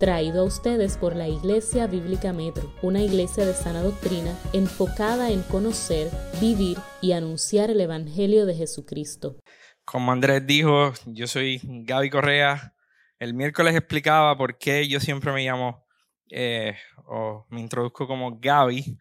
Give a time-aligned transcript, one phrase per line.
[0.00, 5.42] traído a ustedes por la Iglesia Bíblica Metro, una iglesia de sana doctrina enfocada en
[5.42, 9.36] conocer, vivir y anunciar el Evangelio de Jesucristo.
[9.84, 12.74] Como Andrés dijo, yo soy Gaby Correa.
[13.18, 15.84] El miércoles explicaba por qué yo siempre me llamo
[16.30, 18.96] eh, o me introduzco como Gaby.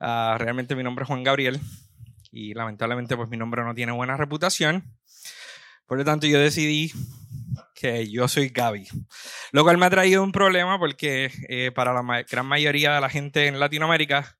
[0.00, 1.60] Ah, realmente mi nombre es Juan Gabriel
[2.32, 4.98] y lamentablemente pues mi nombre no tiene buena reputación.
[5.86, 6.90] Por lo tanto yo decidí
[7.76, 8.88] que yo soy Gaby.
[9.52, 13.10] Lo cual me ha traído un problema porque eh, para la gran mayoría de la
[13.10, 14.38] gente en Latinoamérica,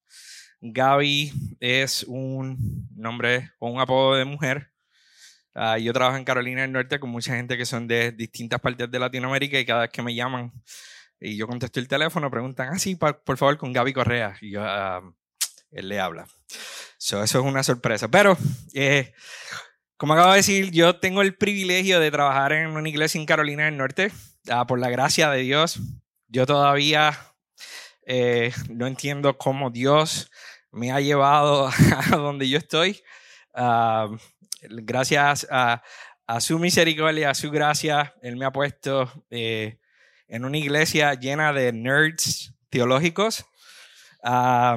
[0.60, 4.72] Gaby es un nombre o un apodo de mujer.
[5.54, 8.90] Ah, yo trabajo en Carolina del Norte con mucha gente que son de distintas partes
[8.90, 10.52] de Latinoamérica y cada vez que me llaman
[11.20, 14.36] y yo contesto el teléfono, preguntan, ah, sí, por, favor, con Gaby Correa.
[14.40, 15.02] Y yo, ah,
[15.70, 16.26] él le habla.
[16.98, 18.08] eso es una sorpresa.
[18.08, 18.36] Pero
[18.74, 19.12] eh,
[19.96, 23.64] como acabo de decir, yo tengo el privilegio de trabajar en una iglesia en Carolina
[23.64, 24.12] del Norte.
[24.50, 25.80] Ah, por la gracia de Dios,
[26.28, 27.18] yo todavía
[28.06, 30.30] eh, no entiendo cómo Dios
[30.70, 31.68] me ha llevado
[32.12, 33.02] a donde yo estoy.
[33.54, 34.08] Ah,
[34.60, 35.82] gracias a,
[36.40, 39.78] su misericordia, a su gracia, Él me ha puesto eh,
[40.28, 43.46] en una iglesia llena de nerds teológicos.
[44.22, 44.76] Ah,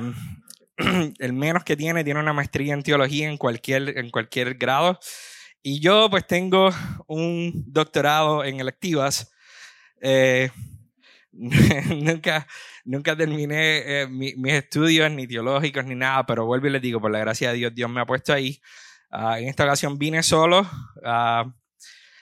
[1.19, 4.99] el menos que tiene tiene una maestría en teología en cualquier, en cualquier grado.
[5.61, 6.69] Y yo pues tengo
[7.07, 9.31] un doctorado en electivas.
[10.01, 10.49] Eh,
[11.31, 12.47] nunca,
[12.85, 17.11] nunca terminé eh, mis estudios ni teológicos ni nada, pero vuelvo y les digo, por
[17.11, 18.61] la gracia de Dios, Dios me ha puesto ahí.
[19.11, 21.51] Ah, en esta ocasión vine solo, uh,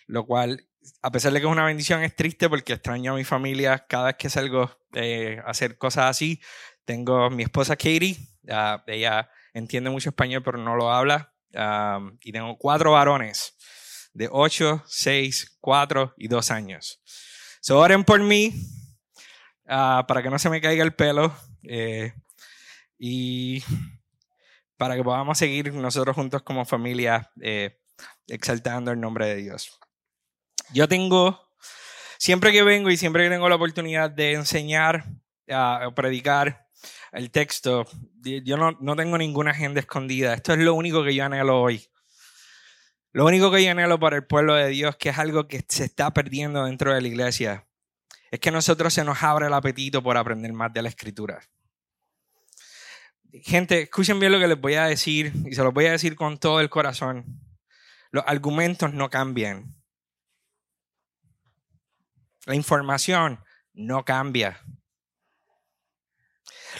[0.07, 0.65] lo cual,
[1.01, 4.05] a pesar de que es una bendición, es triste porque extraño a mi familia cada
[4.05, 6.41] vez que salgo eh, a hacer cosas así.
[6.85, 8.17] Tengo mi esposa Katie,
[8.87, 11.33] ella entiende mucho español, pero no lo habla.
[12.21, 13.57] y tengo cuatro varones
[14.17, 16.99] de 8, 6, 4 y 2 años.
[17.61, 18.53] So, oren por mí
[19.67, 22.13] ah, para que no se me caiga el pelo eh,
[22.97, 23.63] y
[24.75, 27.79] para que podamos seguir nosotros juntos como familia eh,
[28.27, 29.79] exaltando el nombre de Dios.
[30.71, 31.39] Yo tengo,
[32.17, 35.05] siempre que vengo y siempre que tengo la oportunidad de enseñar,
[35.49, 36.66] a predicar,
[37.11, 37.85] el texto,
[38.21, 40.33] yo no, no, tengo ninguna agenda escondida.
[40.33, 41.87] Esto es lo único que yo anhelo hoy.
[43.11, 45.85] Lo único que yo anhelo para el pueblo de Dios, que es algo que se
[45.85, 47.67] está perdiendo dentro de la iglesia,
[48.31, 51.41] es que nosotros se nos abra el apetito por aprender más de la escritura.
[53.43, 56.15] Gente, escuchen bien lo que les voy a decir y se los voy a decir
[56.15, 57.25] con todo el corazón.
[58.11, 59.75] Los argumentos no cambian.
[62.45, 63.43] La información
[63.73, 64.61] no cambia.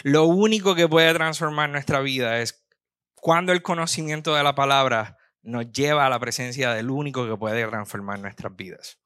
[0.02, 2.64] Lo único que puede transformar nuestra vida es
[3.14, 7.66] cuando el conocimiento de la palabra nos lleva a la presencia del único que puede
[7.66, 8.98] transformar nuestras vidas.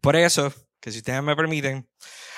[0.00, 1.88] Por eso, que si ustedes me permiten,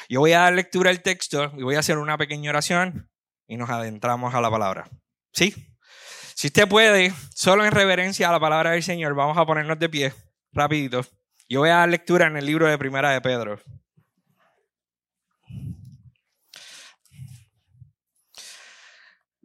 [0.08, 3.10] yo voy a dar lectura al texto y voy a hacer una pequeña oración
[3.46, 4.88] y nos adentramos a la palabra.
[5.32, 5.54] ¿Sí?
[6.34, 9.88] Si usted puede, solo en reverencia a la palabra del Señor, vamos a ponernos de
[9.88, 10.14] pie,
[10.52, 11.04] rapidito.
[11.48, 13.60] Yo voy a dar lectura en el libro de Primera de Pedro.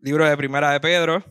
[0.04, 1.24] Libro de Primera de Pedro.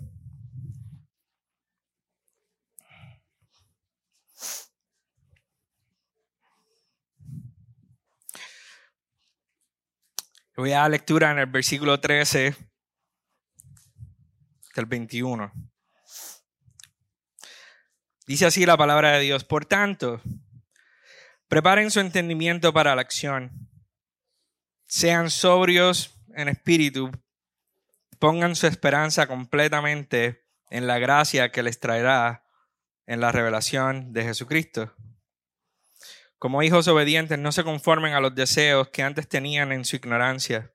[10.56, 12.56] Voy a dar lectura en el versículo 13
[14.75, 15.53] del 21.
[18.27, 19.44] Dice así la palabra de Dios.
[19.44, 20.22] Por tanto,
[21.47, 23.69] preparen su entendimiento para la acción.
[24.87, 27.10] Sean sobrios en espíritu
[28.22, 32.44] pongan su esperanza completamente en la gracia que les traerá
[33.05, 34.94] en la revelación de Jesucristo.
[36.38, 40.72] Como hijos obedientes, no se conformen a los deseos que antes tenían en su ignorancia,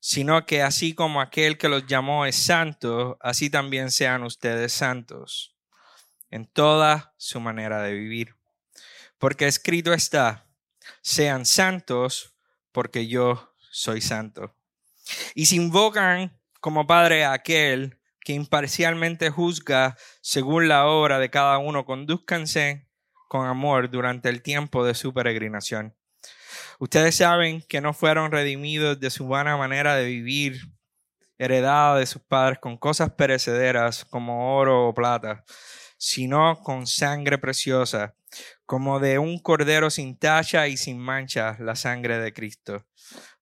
[0.00, 5.56] sino que así como aquel que los llamó es santo, así también sean ustedes santos
[6.30, 8.36] en toda su manera de vivir.
[9.16, 10.46] Porque escrito está,
[11.00, 12.34] sean santos
[12.70, 14.54] porque yo soy santo.
[15.34, 21.84] Y si invocan como Padre aquel que imparcialmente juzga según la obra de cada uno,
[21.84, 22.88] conduzcanse
[23.28, 25.94] con amor durante el tiempo de su peregrinación.
[26.78, 30.60] Ustedes saben que no fueron redimidos de su vana manera de vivir,
[31.38, 35.44] heredada de sus padres con cosas perecederas como oro o plata,
[35.98, 38.14] sino con sangre preciosa,
[38.66, 42.86] como de un cordero sin tacha y sin mancha, la sangre de Cristo.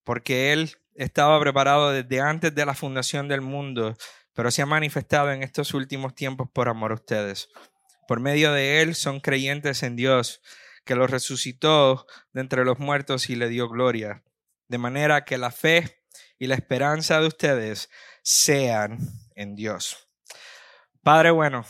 [0.04, 3.96] Porque Él estaba preparado desde antes de la fundación del mundo,
[4.34, 7.48] pero se ha manifestado en estos últimos tiempos por amor a ustedes.
[8.08, 10.42] Por medio de Él son creyentes en Dios,
[10.84, 14.22] que lo resucitó de entre los muertos y le dio gloria.
[14.68, 16.02] De manera que la fe
[16.38, 17.90] y la esperanza de ustedes
[18.22, 18.98] sean
[19.34, 20.08] en Dios.
[21.02, 21.64] Padre bueno,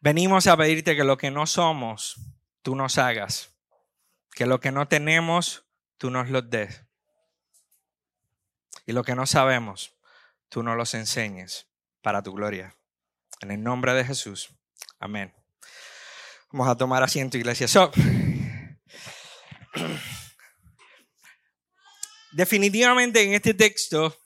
[0.00, 2.16] venimos a pedirte que lo que no somos,
[2.62, 3.50] tú nos hagas.
[4.32, 5.66] Que lo que no tenemos,
[5.96, 6.84] tú nos lo des.
[8.86, 9.94] Y lo que no sabemos,
[10.48, 11.68] tú nos los enseñes
[12.02, 12.76] para tu gloria.
[13.40, 14.50] En el nombre de Jesús.
[14.98, 15.34] Amén.
[16.52, 17.66] Vamos a tomar asiento, iglesia.
[22.34, 24.16] definitivamente en este texto,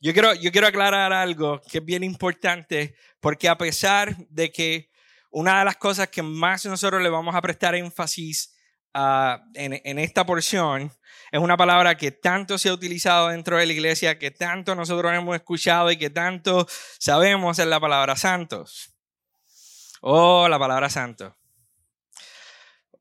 [0.00, 4.90] yo quiero, yo quiero aclarar algo que es bien importante, porque a pesar de que
[5.30, 8.54] una de las cosas que más nosotros le vamos a prestar énfasis
[8.94, 10.92] en, en, esta porción
[11.30, 15.12] es una palabra que tanto se ha utilizado dentro de la iglesia, que tanto nosotros
[15.14, 16.66] hemos escuchado y que tanto
[16.98, 18.94] sabemos es la palabra santos.
[20.02, 21.36] Oh, la palabra santo.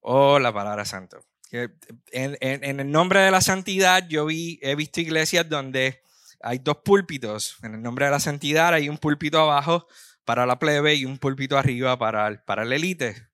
[0.01, 1.25] Oh, la palabra santo.
[1.51, 6.01] En, en, el nombre de la santidad, yo vi, he visto iglesias donde
[6.41, 7.57] hay dos púlpitos.
[7.63, 9.88] En el nombre de la santidad hay un púlpito abajo
[10.23, 13.31] para la plebe y un púlpito arriba para, para la élite.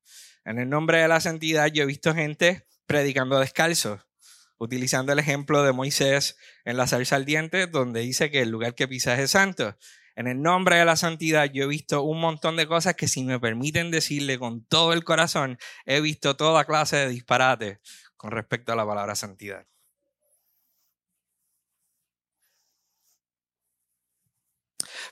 [0.48, 4.00] En el nombre de la santidad yo he visto gente predicando descalzo,
[4.58, 8.74] utilizando el ejemplo de Moisés en la salsa al diente, donde dice que el lugar
[8.74, 9.78] que pisas es santo.
[10.16, 13.26] En el nombre de la santidad yo he visto un montón de cosas que si
[13.26, 17.80] me permiten decirle con todo el corazón, he visto toda clase de disparates
[18.16, 19.68] con respecto a la palabra santidad.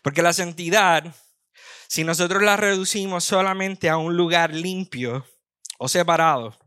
[0.01, 1.13] Porque la santidad
[1.87, 5.25] si nosotros la reducimos solamente a un lugar limpio
[5.77, 6.57] o separado,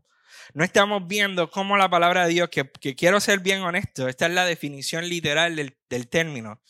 [0.53, 4.33] no estamos viendo cómo la palabra de Dios, que, quiero ser bien honesto, esta es
[4.33, 6.61] la definición literal del, del término.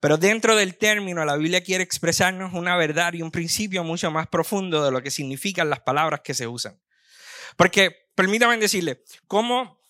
[0.00, 4.28] Pero dentro del término, la Biblia quiere expresarnos una verdad y un principio mucho más
[4.28, 6.80] profundo de lo que significan las palabras que se usan.
[7.56, 9.80] Porque, permítame decirle, ¿cómo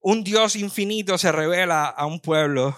[0.00, 2.76] un Dios infinito se revela a un pueblo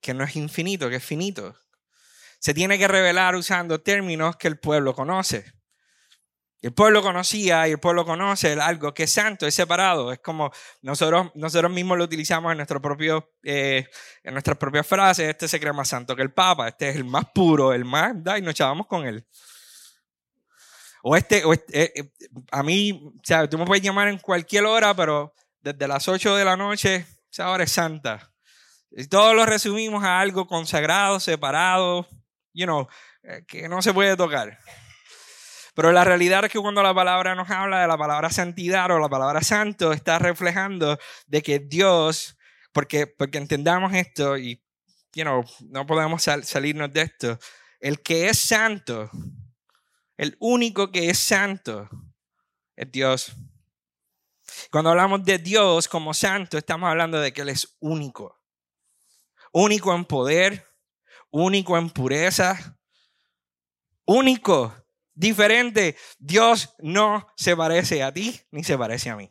[0.00, 1.56] que no es infinito, que es finito?
[2.42, 5.44] Se tiene que revelar usando términos que el pueblo conoce.
[6.60, 10.10] El pueblo conocía y el pueblo conoce algo que es santo, es separado.
[10.10, 10.50] Es como
[10.80, 13.86] nosotros, nosotros mismos lo utilizamos en, nuestro propio, eh,
[14.24, 15.28] en nuestras propias frases.
[15.28, 16.66] Este se cree más santo que el Papa.
[16.66, 18.12] Este es el más puro, el más...
[18.36, 19.24] Y nos chavamos con él.
[21.04, 22.10] O este, este eh, eh,
[22.50, 26.34] a mí, o sea, tú me puedes llamar en cualquier hora, pero desde las 8
[26.34, 28.32] de la noche, esa hora es santa.
[28.90, 32.08] Y todos lo resumimos a algo consagrado, separado,
[32.52, 32.88] you know,
[33.22, 34.58] eh, que no se puede tocar.
[35.74, 38.98] Pero la realidad es que cuando la palabra nos habla de la palabra santidad o
[38.98, 42.36] la palabra santo, está reflejando de que Dios,
[42.72, 44.62] porque, porque entendamos esto y
[45.14, 47.38] you know, no podemos salirnos de esto,
[47.80, 49.10] el que es santo,
[50.16, 51.88] el único que es santo,
[52.76, 53.32] es Dios.
[54.70, 58.38] Cuando hablamos de Dios como santo, estamos hablando de que Él es único.
[59.52, 60.66] Único en poder,
[61.32, 62.78] único en pureza,
[64.04, 64.72] único,
[65.14, 65.96] diferente.
[66.18, 69.28] Dios no se parece a ti ni se parece a mí.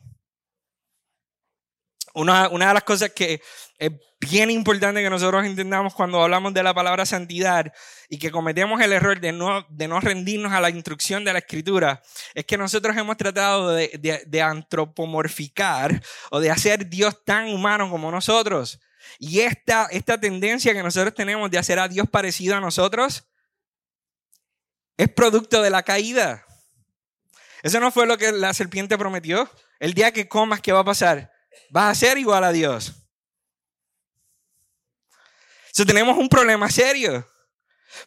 [2.14, 3.40] Una, una, de las cosas que
[3.78, 3.90] es
[4.20, 7.72] bien importante que nosotros entendamos cuando hablamos de la palabra santidad
[8.10, 11.38] y que cometemos el error de no, de no rendirnos a la instrucción de la
[11.38, 12.02] escritura
[12.34, 17.88] es que nosotros hemos tratado de, de, de antropomorficar o de hacer Dios tan humano
[17.88, 18.78] como nosotros.
[19.18, 23.24] Y esta, esta tendencia que nosotros tenemos de hacer a Dios parecido a nosotros
[24.96, 26.44] es producto de la caída.
[27.62, 29.50] Eso no fue lo que la serpiente prometió.
[29.78, 31.32] El día que comas, ¿qué va a pasar?
[31.70, 32.94] Vas a ser igual a Dios.
[35.66, 37.26] Entonces tenemos un problema serio.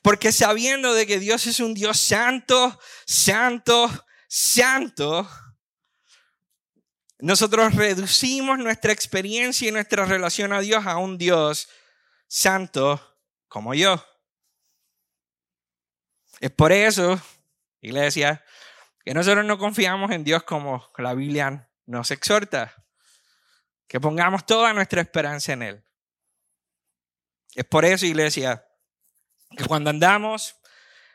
[0.01, 3.89] Porque sabiendo de que Dios es un Dios santo, santo,
[4.27, 5.29] santo,
[7.25, 11.67] nosotros reducimos nuestra experiencia y nuestra relación a Dios a un Dios
[12.27, 13.01] santo
[13.47, 13.99] como yo.
[16.39, 17.19] Es por eso,
[17.81, 18.45] iglesia,
[19.03, 22.75] que nosotros no confiamos en Dios como la Biblia nos exhorta,
[23.87, 25.83] que pongamos toda nuestra esperanza en Él.
[27.55, 28.63] Es por eso, iglesia,
[29.57, 30.57] que cuando andamos,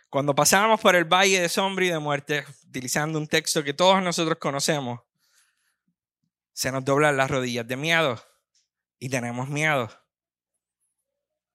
[0.08, 4.02] cuando pasamos por el valle de sombra y de muerte, utilizando un texto que todos
[4.02, 5.02] nosotros conocemos,
[6.60, 8.22] se nos doblan las rodillas de miedo
[8.98, 9.88] y tenemos miedo.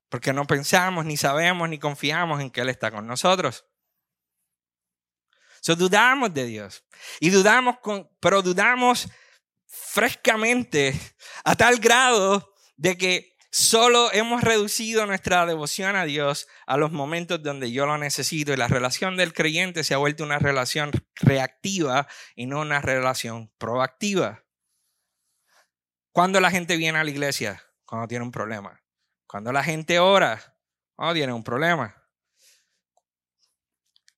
[0.09, 3.67] Porque no pensamos, ni sabemos, ni confiamos en que Él está con nosotros.
[5.61, 6.83] So, dudamos de Dios.
[7.19, 9.07] Y dudamos, con, pero dudamos
[9.67, 10.99] frescamente
[11.43, 17.41] a tal grado de que Solo hemos reducido nuestra devoción a Dios a los momentos
[17.41, 22.05] donde yo lo necesito y la relación del creyente se ha vuelto una relación reactiva
[22.35, 24.44] y no una relación proactiva.
[26.15, 27.61] Cuando la gente viene a la iglesia?
[27.83, 28.81] Cuando tiene un problema.
[29.27, 30.55] Cuando la gente ora?
[30.95, 31.93] Cuando tiene un problema.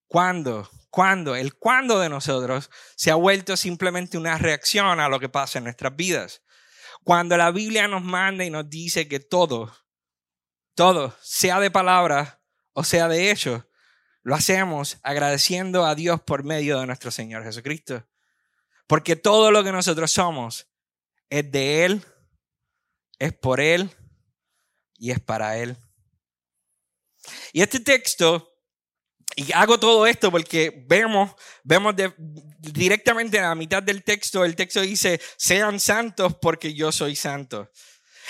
[0.05, 0.69] ¿Cuándo?
[0.91, 1.35] ¿Cuándo?
[1.35, 5.63] El cuándo de nosotros se ha vuelto simplemente una reacción a lo que pasa en
[5.63, 6.43] nuestras vidas.
[7.03, 9.75] Cuando la Biblia nos manda y nos dice que todo,
[10.75, 13.67] todo, sea de palabra o sea de hecho,
[14.21, 18.07] lo hacemos agradeciendo a Dios por medio de nuestro Señor Jesucristo.
[18.85, 20.67] Porque todo lo que nosotros somos
[21.29, 22.05] es de Él,
[23.19, 23.89] es por Él
[24.97, 25.77] y es para Él.
[27.53, 28.57] Y este texto
[29.39, 31.31] y hago todo esto porque vemos,
[31.63, 31.93] vemos
[32.57, 37.69] directamente en la mitad del texto, el texto dice, sean santos porque yo soy santo.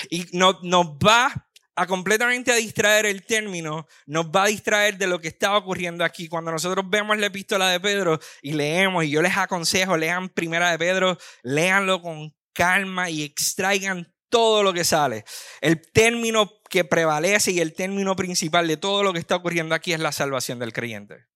[0.09, 5.07] Y nos, nos va a completamente a distraer el término, nos va a distraer de
[5.07, 6.27] lo que está ocurriendo aquí.
[6.27, 10.71] Cuando nosotros vemos la epístola de Pedro y leemos, y yo les aconsejo, lean primera
[10.71, 15.23] de Pedro, léanlo con calma y extraigan todo lo que sale.
[15.61, 19.93] El término que prevalece y el término principal de todo lo que está ocurriendo aquí
[19.93, 21.27] es la salvación del creyente.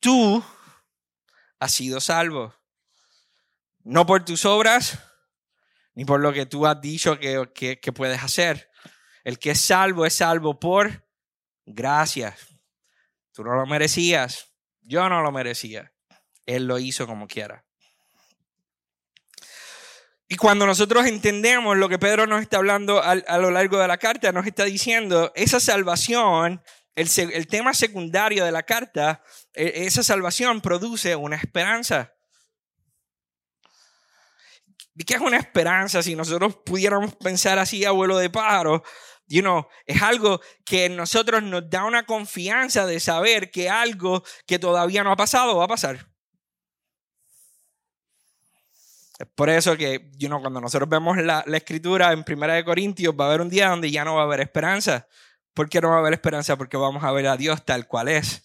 [0.00, 0.42] Tú
[1.60, 2.54] has sido salvo.
[3.84, 4.98] No por tus obras,
[5.94, 8.70] ni por lo que tú has dicho que, que, puedes hacer.
[9.24, 11.06] El que es salvo es salvo por
[11.66, 12.46] gracias.
[13.32, 14.54] Tú no lo merecías.
[14.80, 15.92] Yo no lo merecía.
[16.46, 17.67] Él lo hizo como quiera.
[20.30, 23.96] Y cuando nosotros entendemos lo que Pedro nos está hablando a, lo largo de la
[23.96, 26.62] carta, nos está diciendo, esa salvación,
[26.94, 29.22] el, tema secundario de la carta,
[29.54, 32.12] e, esa salvación produce una esperanza.
[34.94, 36.02] ¿Y qué es una esperanza?
[36.02, 38.82] Si nosotros pudiéramos pensar así, abuelo de pájaro,
[39.28, 44.58] you know, es algo que nosotros nos da una confianza de saber que algo que
[44.58, 46.06] todavía no ha pasado va a pasar.
[49.18, 52.64] Es por eso que you know, cuando nosotros vemos la, la escritura en Primera de
[52.64, 55.08] Corintios, va a haber un día donde ya no va a haber esperanza.
[55.54, 56.56] ¿Por qué no va a haber esperanza?
[56.56, 58.42] Porque vamos a ver a Dios tal cual es.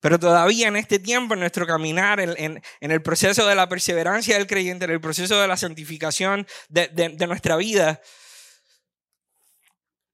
[0.00, 3.68] Pero todavía en este tiempo, en nuestro caminar, en, en, en, el proceso de la
[3.68, 8.02] perseverancia del creyente, en el proceso de la santificación de, de, de nuestra vida,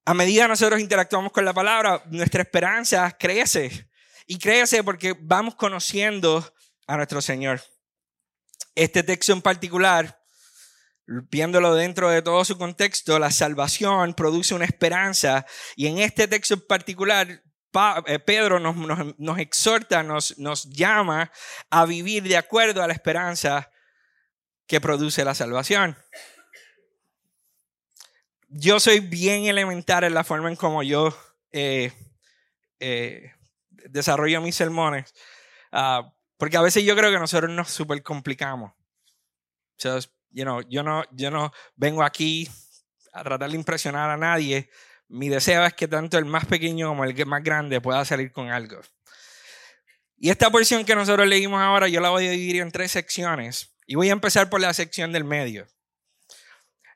[0.05, 3.89] a medida que nosotros interactuamos con la palabra, nuestra esperanza crece.
[4.27, 6.45] Y crece porque vamos conociendo
[6.87, 7.61] a nuestro Señor.
[8.75, 10.21] Este texto en particular,
[11.07, 15.45] viéndolo dentro de todo su contexto, la salvación produce una esperanza
[15.77, 17.43] y en este texto en particular,
[18.07, 20.35] eh, Pedro nos, exhorta, nos,
[20.71, 21.31] llama
[21.71, 23.71] a vivir de acuerdo a la esperanza
[24.67, 25.97] que produce la salvación.
[28.49, 31.17] Yo soy bien elemental en la forma en cómo yo
[31.53, 31.93] eh,
[32.81, 33.33] eh,
[33.69, 35.15] desarrollo mis sermones.
[35.71, 38.73] Ah, porque a veces yo creo que nosotros nos super complicamos.
[40.31, 42.49] yo, no, yo no vengo aquí
[43.13, 44.71] a tratar de impresionar a nadie.
[45.09, 48.51] Mi deseo es que tanto el más pequeño como el más grande pueda salir con
[48.51, 48.81] algo.
[50.17, 53.77] Y esta porción que nosotros leímos ahora, yo la voy a dividir en tres secciones.
[53.87, 55.67] Y voy a empezar por la sección del medio.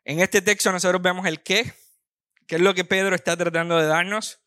[0.06, 1.70] En este texto nosotros vemos el qué,
[2.46, 4.40] qué es lo que Pedro está tratando de darnos,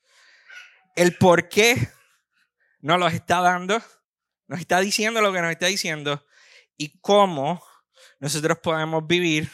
[0.96, 1.88] el por qué
[2.80, 3.80] no lo está dando
[4.48, 6.26] nos está diciendo lo que nos está diciendo
[6.78, 7.62] y cómo
[8.20, 9.52] nosotros podemos vivir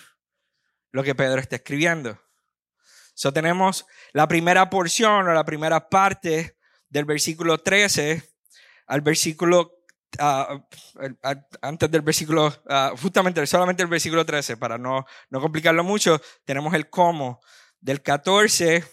[0.91, 2.19] lo que Pedro está escribiendo.
[3.15, 6.57] So tenemos la primera porción o la primera parte
[6.89, 8.23] del versículo 13
[8.87, 9.83] al versículo,
[10.19, 10.59] ah,
[11.61, 16.73] antes del versículo, ah, justamente solamente el versículo 13, para no, no complicarlo mucho, tenemos
[16.73, 17.41] el cómo.
[17.79, 18.83] Del 14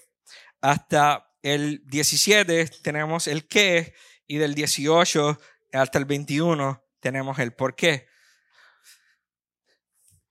[0.60, 3.94] hasta el 17 tenemos el qué
[4.26, 5.38] y del 18
[5.72, 8.08] hasta el 21 tenemos el por qué.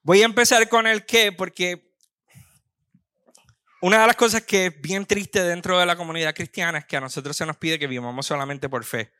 [0.01, 1.93] Voy a empezar con el qué porque
[3.81, 6.97] una de las cosas que es bien triste dentro de la comunidad cristiana es que
[6.97, 9.11] a nosotros se nos pide que vivamos solamente por fe.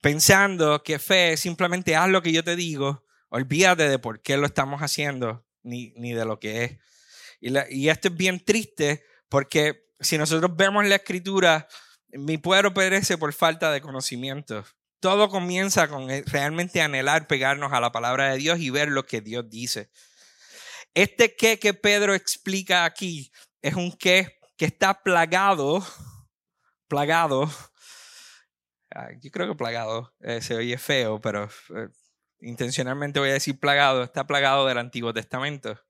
[0.00, 4.36] Pensando que fe es simplemente haz lo que yo te digo, olvídate de por qué
[4.36, 6.78] lo estamos haciendo ni, ni de lo que es.
[7.40, 11.66] Y, y esto es bien triste porque si nosotros vemos la escritura,
[12.08, 14.64] mi pueblo perece por falta de conocimiento.
[15.02, 19.20] Todo comienza con realmente anhelar pegarnos a la palabra de Dios y ver lo que
[19.20, 19.90] Dios dice.
[20.94, 23.32] Este qué que Pedro explica aquí
[23.62, 25.84] es un qué que está plagado,
[26.86, 27.50] plagado,
[29.20, 31.88] yo creo que plagado eh, se oye feo, pero eh,
[32.40, 35.80] intencionalmente voy a decir plagado, está plagado del Antiguo Testamento.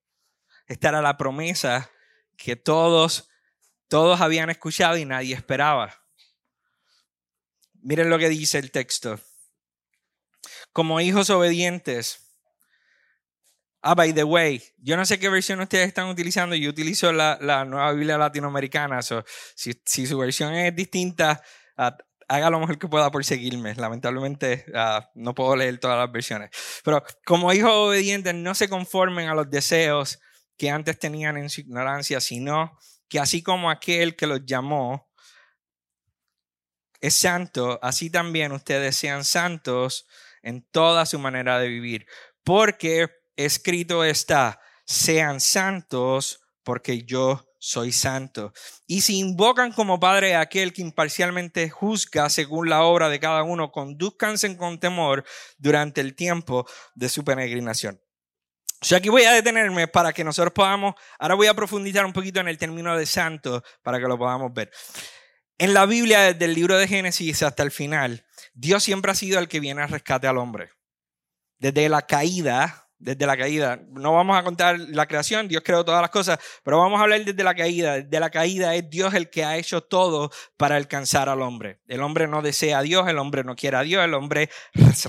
[0.67, 1.91] Esta era la promesa
[2.39, 3.29] que todos,
[3.89, 6.02] todos habían escuchado y nadie esperaba.
[7.83, 9.19] Miren lo que dice el texto.
[10.73, 12.21] Como hijos obedientes.
[13.83, 16.55] Ah, by the way, yo no sé qué versión ustedes están utilizando.
[16.55, 19.01] Yo utilizo la, nueva Biblia latinoamericana.
[19.03, 21.43] si, su versión es distinta,
[21.77, 21.97] ah,
[22.29, 23.75] haga lo mejor que pueda por seguirme.
[23.75, 26.51] Lamentablemente ah, no puedo leer todas las versiones.
[26.85, 30.21] Pero como hijos obedientes, no se conformen a los deseos
[30.57, 35.12] que antes tenían en su ignorancia, sino que así como aquel que los llamó
[37.03, 40.07] es santo, así también ustedes sean santos
[40.41, 42.07] en toda su manera de vivir.
[42.45, 48.53] Porque escrito está, sean santos porque yo soy santo.
[48.87, 53.43] Y si invocan como Padre a aquel que imparcialmente juzga según la obra de cada
[53.43, 55.25] uno, conduzcanse con temor
[55.59, 58.01] durante el tiempo de su peregrinación.
[58.81, 62.41] O aquí voy a detenerme para que nosotros podamos, ahora voy a profundizar un poquito
[62.41, 64.71] en el término de santo para que lo podamos ver.
[65.59, 69.39] En la Biblia, desde el libro de Génesis hasta el final, Dios siempre ha sido
[69.39, 70.71] el que viene a rescate al hombre.
[71.59, 76.01] Desde la caída, desde la caída, no vamos a contar la creación, Dios creó todas
[76.01, 77.97] las cosas, pero vamos a hablar desde la caída.
[77.97, 81.81] Desde la caída es Dios el que ha hecho todo para alcanzar al hombre.
[81.89, 84.51] El hombre no desea a Dios, el hombre no quiere a Dios, el hombre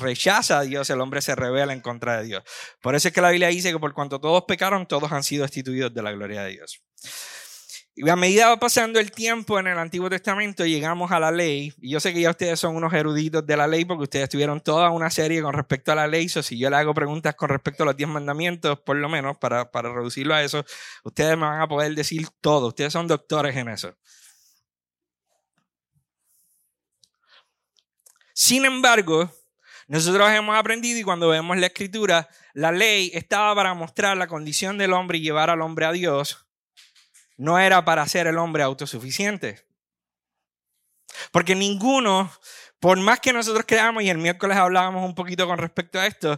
[0.02, 2.44] rechaza a Dios, el hombre se revela en contra de Dios.
[2.82, 5.44] Por eso es que la Biblia dice que por cuanto todos pecaron, todos han sido
[5.44, 6.82] destituidos de la gloria de Dios.
[7.96, 11.74] Y a medida va pasando el tiempo en el Antiguo Testamento, llegamos a la ley.
[11.80, 14.62] Y yo sé que ya ustedes son unos eruditos de la ley porque ustedes tuvieron
[14.62, 16.28] toda una serie con respecto a la ley.
[16.28, 19.38] So, si yo le hago preguntas con respecto a los diez mandamientos, por lo menos,
[19.38, 20.66] para, para reducirlo a eso,
[21.04, 22.70] ustedes me van a poder decir todo.
[22.70, 23.96] Ustedes son doctores en eso.
[28.34, 29.32] Sin embargo,
[29.88, 34.80] nosotros hemos aprendido y cuando vemos la escritura, la ley estaba para mostrar la condición
[34.80, 36.43] del hombre y llevar al hombre a Dios
[37.38, 39.66] no era para ser el hombre autosuficiente.
[41.32, 42.32] Porque ninguno,
[42.80, 46.38] por más que nosotros creamos, y el miércoles hablábamos un poquito con respecto a esto,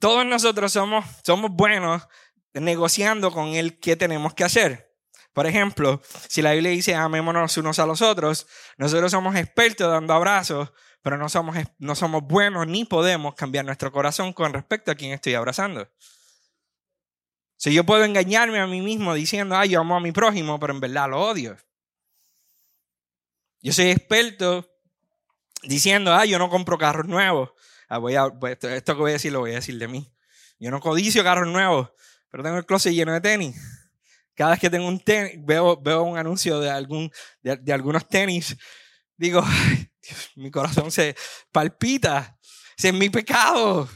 [0.00, 2.06] todos nosotros somos, somos buenos
[2.54, 4.86] negociando con el qué tenemos que hacer.
[5.32, 8.46] Por ejemplo, si la Biblia dice amémonos unos a los otros,
[8.78, 10.72] nosotros somos expertos dando abrazos,
[11.02, 15.12] pero no somos, no somos buenos ni podemos cambiar nuestro corazón con respecto a quien
[15.12, 15.88] estoy abrazando.
[17.56, 20.74] Si yo puedo engañarme a mí mismo diciendo, ay, yo amo a mi prójimo, pero
[20.74, 21.56] en verdad lo odio.
[23.62, 24.68] Yo soy experto
[25.62, 27.50] diciendo, ay, yo no compro carros nuevos.
[27.88, 30.12] Ah, voy a, esto, que voy a decir lo voy a decir de mí.
[30.58, 31.90] Yo no codicio carros nuevos,
[32.30, 33.56] pero tengo el closet lleno de tenis.
[34.34, 37.10] Cada vez que tengo un tenis, veo, veo un anuncio de, algún,
[37.42, 38.56] de, algunos tenis,
[39.16, 39.90] digo, ay,
[40.36, 41.16] mi corazón se
[41.50, 42.38] palpita.
[42.76, 43.88] Ese es mi pecado.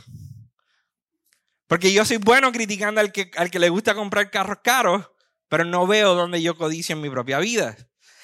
[1.71, 5.09] Porque yo soy bueno criticando al que, al que le gusta comprar carros caros,
[5.49, 7.77] pero no veo dónde yo codicio en mi propia vida.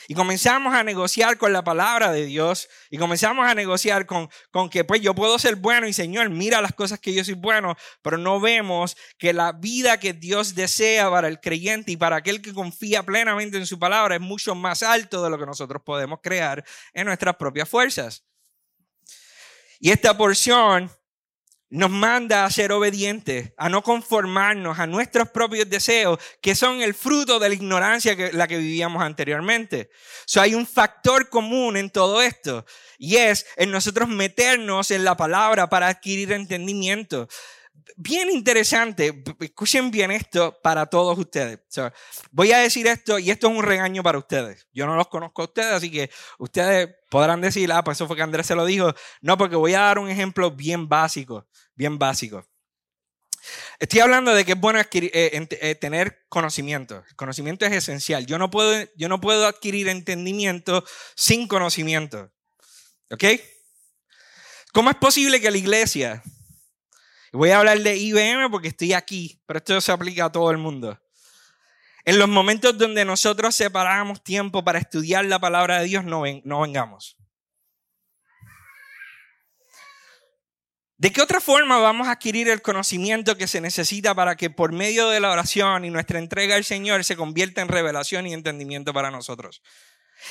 [0.08, 4.68] Y comenzamos a negociar con la palabra de Dios y comenzamos a negociar con, con
[4.68, 7.76] que pues yo puedo ser bueno y Señor, mira las cosas que yo soy bueno,
[8.02, 12.42] pero no vemos que la vida que Dios desea para el creyente y para aquel
[12.42, 16.18] que confía plenamente en su palabra es mucho más alto de lo que nosotros podemos
[16.20, 18.24] crear en nuestras propias fuerzas.
[19.78, 20.90] Y esta porción
[21.68, 26.94] nos manda a ser obedientes, a no conformarnos a nuestros propios deseos, que son el
[26.94, 29.90] fruto de la ignorancia que la que vivíamos anteriormente.
[30.26, 32.64] So, hay un factor común en todo esto,
[32.98, 37.28] y es en nosotros meternos en la palabra para adquirir entendimiento.
[37.94, 41.60] Bien interesante, escuchen bien esto para todos ustedes.
[42.30, 44.66] voy a decir esto y esto es un regaño para ustedes.
[44.72, 48.16] Yo no los conozco a ustedes, así que ustedes podrán decir, ah, pues eso fue
[48.16, 48.92] que Andrés se lo dijo.
[49.20, 51.46] No, porque voy a dar un ejemplo bien básico
[51.76, 52.44] bien básico.
[53.78, 57.04] Estoy hablando de que es bueno eh, eh, tener conocimiento.
[57.08, 58.26] El conocimiento es esencial.
[58.26, 62.32] Yo no, puedo, yo no puedo adquirir entendimiento sin conocimiento.
[63.10, 63.24] ¿Ok?
[64.72, 66.22] ¿Cómo es posible que la iglesia,
[67.36, 70.58] voy a hablar de IBM porque estoy aquí, pero esto se aplica a todo el
[70.58, 71.00] mundo.
[72.04, 76.60] En los momentos donde nosotros separamos tiempo para estudiar la palabra de Dios, no, no
[76.60, 77.16] vengamos.
[80.98, 84.72] ¿De qué otra forma vamos a adquirir el conocimiento que se necesita para que por
[84.72, 88.94] medio de la oración y nuestra entrega al Señor se convierta en revelación y entendimiento
[88.94, 89.60] para nosotros?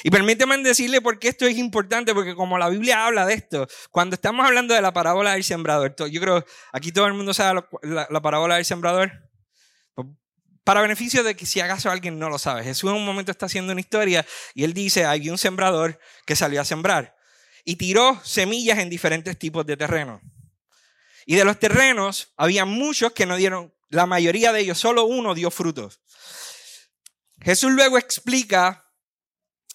[0.04, 3.68] Y permíteme decirle por qué esto es importante, porque como la Biblia habla de esto,
[3.92, 7.62] cuando estamos hablando de la parábola del sembrador, yo creo, aquí todo el mundo sabe
[7.84, 9.12] la, la parábola del sembrador.
[10.64, 13.46] Para beneficio de que si acaso alguien no lo sabe, Jesús en un momento está
[13.46, 17.16] haciendo una historia y él dice, hay un sembrador que salió a sembrar
[17.64, 20.22] y tiró semillas en diferentes tipos de terreno.
[21.28, 25.36] Y de los terrenos había muchos que no dieron, la mayoría de ellos, solo uno
[25.36, 26.02] dio frutos.
[27.42, 28.85] Jesús luego explica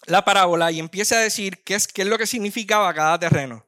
[0.07, 3.67] la parábola y empieza a decir qué es, qué es lo que significaba cada terreno.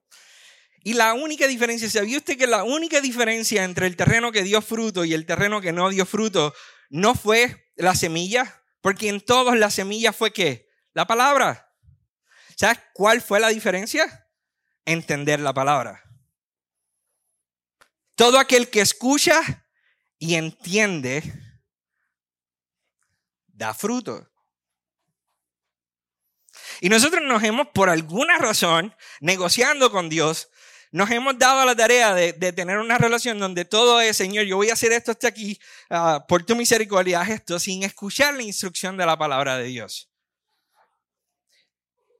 [0.83, 4.61] Y la única diferencia, ¿sabía usted que la única diferencia entre el terreno que dio
[4.61, 6.53] fruto y el terreno que no dio fruto
[6.89, 8.61] no fue la semilla?
[8.81, 10.67] Porque en todos la semilla fue qué?
[10.93, 11.73] La palabra.
[12.57, 14.27] ¿Sabes cuál fue la diferencia?
[14.85, 16.03] Entender la palabra.
[18.15, 19.41] Todo aquel que escucha
[20.19, 21.23] y entiende
[23.47, 24.32] da fruto.
[26.83, 30.49] Y nosotros nos hemos, por alguna razón, negociando con Dios,
[30.91, 34.69] nos hemos dado la tarea de, tener una relación donde todo es, Señor, yo voy
[34.69, 35.57] a hacer esto hasta aquí,
[35.89, 40.11] ah, por tu misericordia, esto, sin escuchar la instrucción de la palabra de Dios.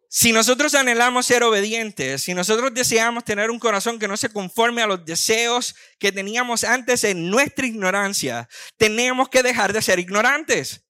[0.07, 4.81] Si nosotros anhelamos ser obedientes, si nosotros deseamos tener un corazón que no se conforme
[4.81, 8.47] a los deseos que teníamos antes en nuestra ignorancia,
[8.77, 10.85] tenemos que dejar de ser ignorantes.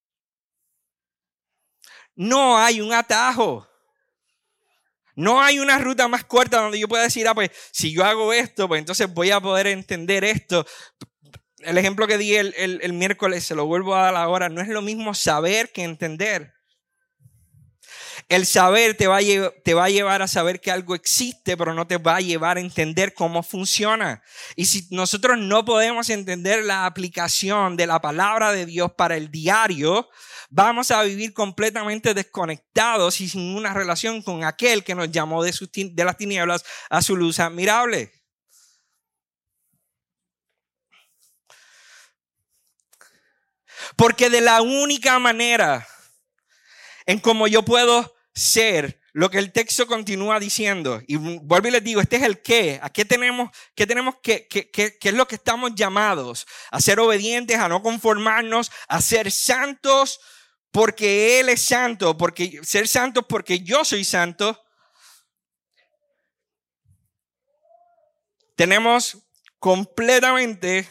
[2.16, 3.68] No hay un atajo.
[5.16, 8.34] No hay una ruta más corta donde yo pueda decir, ah, pues si yo hago
[8.34, 10.66] esto, pues entonces voy a poder entender esto.
[11.60, 14.68] El ejemplo que di el, el miércoles, se lo vuelvo a dar ahora, no es
[14.68, 16.54] lo mismo saber que entender.
[18.30, 19.22] El saber te va, a
[19.64, 22.58] te va a llevar a saber que algo existe, pero no te va a llevar
[22.58, 24.24] a entender cómo funciona.
[24.56, 29.30] Y si nosotros no podemos entender la aplicación de la palabra de Dios para el
[29.30, 30.10] diario,
[30.50, 35.54] vamos a vivir completamente desconectados y sin una relación con aquel que nos llamó de,
[35.74, 38.12] de las tinieblas a su luz admirable.
[43.96, 45.88] Porque de la única manera
[47.06, 51.02] en cómo yo puedo ser lo que el texto continúa diciendo.
[51.08, 52.80] Y vuelvo y les digo, este es el qué.
[52.82, 56.48] ¿A qué tenemos, qué tenemos que, qué, qué, qué es lo que estamos llamados?
[56.72, 60.20] A ser obedientes, a no conformarnos, a ser santos
[60.72, 64.60] porque Él es santo, porque ser santo porque yo soy santo.
[68.56, 69.20] Tenemos
[69.60, 70.88] completamente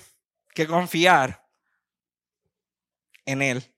[0.55, 1.45] que confiar
[3.27, 3.75] en Él.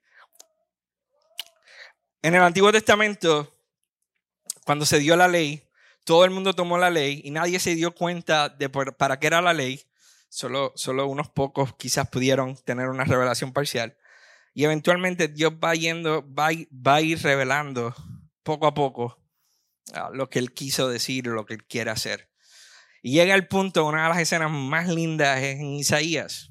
[2.21, 3.54] En el Antiguo Testamento,
[4.65, 5.69] cuando se dio la ley,
[6.05, 9.41] todo el mundo tomó la ley y nadie se dio cuenta de para qué era
[9.43, 9.83] la ley.
[10.29, 13.97] Solo, solo unos pocos quizás pudieron tener una revelación parcial.
[14.53, 17.95] Y eventualmente Dios va yendo, va, va a ir revelando
[18.43, 19.19] poco a poco
[19.93, 22.31] ah, lo que Él quiso decir, lo que Él quiere hacer.
[23.03, 26.51] Y llega el punto, una de las escenas más lindas es en Isaías.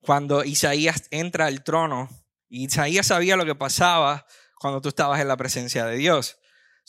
[0.00, 2.08] Cuando Isaías entra al trono
[2.50, 4.26] Isaías sabía lo que pasaba
[4.58, 6.39] cuando tú estabas en la presencia de Dios.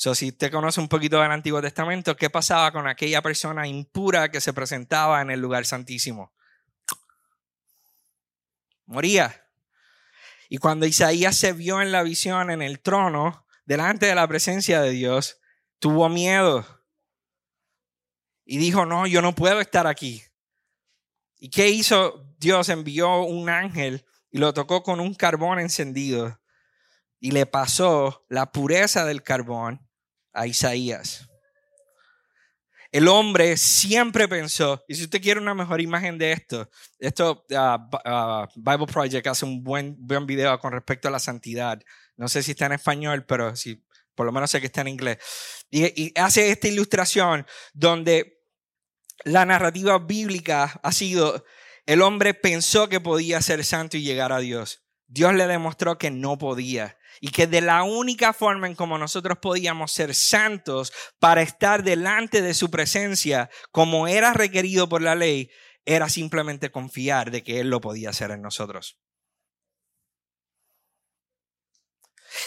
[0.02, 4.32] So, si usted conoce un poquito del Antiguo Testamento, ¿qué pasaba con aquella persona impura
[4.32, 6.34] que se presentaba en el lugar santísimo?
[8.88, 9.48] Moría.
[10.50, 14.82] Y cuando Isaías se vio en la visión en el trono, delante de la presencia
[14.82, 15.40] de Dios,
[15.78, 16.66] tuvo miedo.
[18.44, 20.24] Y dijo, no, yo no puedo estar aquí.
[21.38, 22.70] ¿Y qué hizo Dios?
[22.70, 26.42] Envió un ángel y lo tocó con un carbón encendido
[27.20, 29.91] y le pasó la pureza del carbón
[30.34, 31.28] a Isaías.
[32.92, 38.48] El hombre siempre pensó, y si usted quiere una mejor imagen de esto, esto uh,
[38.56, 41.82] Bible Project hace un buen, buen video con respecto a la santidad.
[42.18, 43.82] No sé si está en español, pero si,
[44.14, 45.20] por lo menos sé que está en inglés.
[45.70, 48.42] y hace esta ilustración donde
[49.24, 51.46] la narrativa bíblica ha sido
[51.86, 54.84] el hombre pensó que podía ser santo y llegar a Dios.
[55.08, 59.38] Dios le demostró que no podía y que de la única forma en como nosotros
[59.40, 65.50] podíamos ser santos para estar delante de su presencia como era requerido por la ley
[65.86, 69.00] era simplemente confiar de que Él lo podía hacer en nosotros.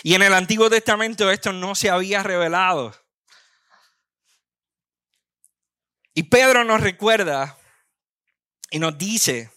[0.02, 2.94] Y en el Antiguo Testamento esto no se había revelado.
[6.14, 7.58] Y Pedro nos recuerda
[8.70, 9.53] y nos dice,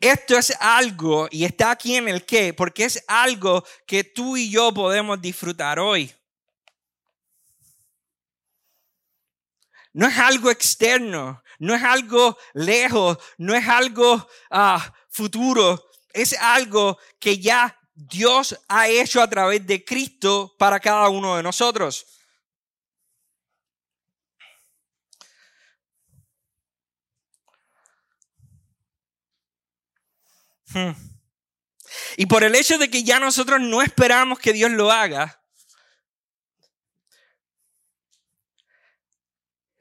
[0.00, 4.50] esto es algo, y está aquí en el qué, porque es algo que tú y
[4.50, 6.12] yo podemos disfrutar hoy.
[9.92, 16.98] No es algo externo, no es algo lejos, no es algo ah, futuro, es algo
[17.18, 22.06] que ya Dios ha hecho a través de Cristo para cada uno de nosotros.
[30.72, 30.92] Hmm.
[32.16, 35.42] Y por el hecho de que ya nosotros no esperamos que Dios lo haga,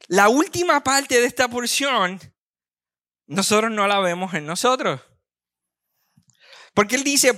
[0.08, 2.20] la última parte de esta porción
[3.26, 5.02] nosotros no la vemos en nosotros.
[6.74, 7.38] Porque Él dice,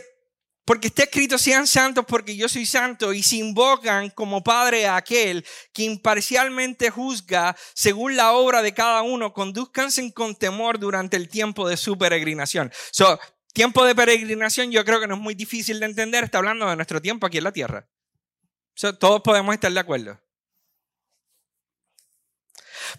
[0.65, 4.97] porque está escrito sean santos porque yo soy santo y se invocan como Padre a
[4.97, 11.27] aquel que imparcialmente juzga según la obra de cada uno, conduzcanse con temor durante el
[11.27, 12.71] tiempo de su peregrinación.
[13.53, 16.75] Tiempo de peregrinación yo creo que no es muy difícil de entender, está hablando de
[16.75, 17.87] nuestro tiempo aquí en la tierra.
[18.75, 20.21] So, todos podemos estar de acuerdo.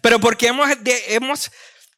[0.01, 0.69] Pero porque hemos,
[1.07, 1.51] hemos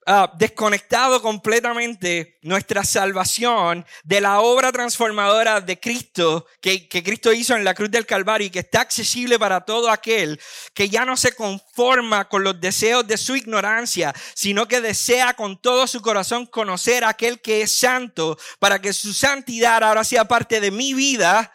[0.06, 7.56] Ah, desconectado completamente nuestra salvación de la obra transformadora de Cristo que, que, Cristo hizo
[7.56, 10.42] en la cruz del Calvario y que está accesible para todo aquel
[10.74, 15.62] que ya no se conforma con los deseos de su ignorancia, sino que desea con
[15.62, 20.26] todo su corazón conocer a aquel que es santo para que su santidad ahora sea
[20.26, 21.54] parte de mi vida.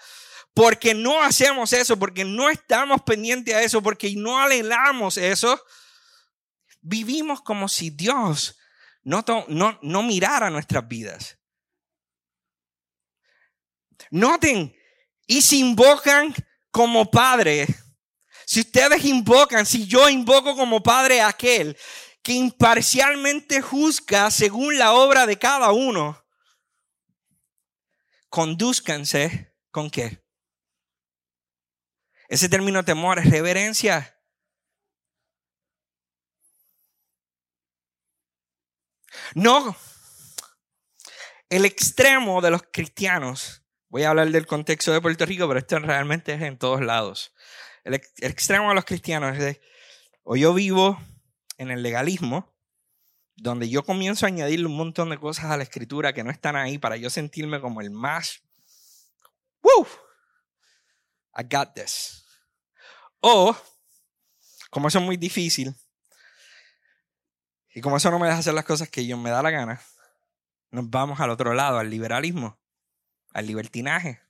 [0.55, 5.63] Porque no hacemos eso, porque no estamos pendientes a eso, porque no anhelamos eso
[6.81, 8.59] vivimos como si Dios
[9.03, 11.39] no, no, no mirara nuestras vidas.
[14.11, 14.75] Noten,
[15.27, 16.35] y se invocan
[16.71, 17.67] como Padre.
[18.47, 21.77] Si ustedes invocan, si yo invoco como Padre a aquel
[22.23, 26.25] que imparcialmente juzga según la obra de cada uno,
[28.29, 30.25] conduzcanse con qué?
[32.29, 34.18] Ese término temor es reverencia.
[39.35, 39.77] No,
[41.51, 45.79] el extremo de los cristianos, voy a hablar del contexto de Puerto Rico, pero esto
[45.79, 47.35] realmente es en todos lados.
[47.85, 49.61] El, extremo de los cristianos es
[50.23, 51.01] o yo vivo
[51.57, 52.55] en el legalismo,
[53.35, 56.55] donde yo comienzo a añadirle un montón de cosas a la escritura que no están
[56.57, 58.43] ahí para yo sentirme como el más,
[59.63, 59.87] ¡Woo!
[61.35, 62.25] I got this.
[63.21, 63.57] O,
[64.71, 65.75] como eso es muy difícil,
[67.75, 69.81] y como eso no me deja hacer las cosas que yo me da la gana,
[70.71, 72.59] nos vamos al otro lado, al liberalismo,
[73.33, 74.21] al libertinaje.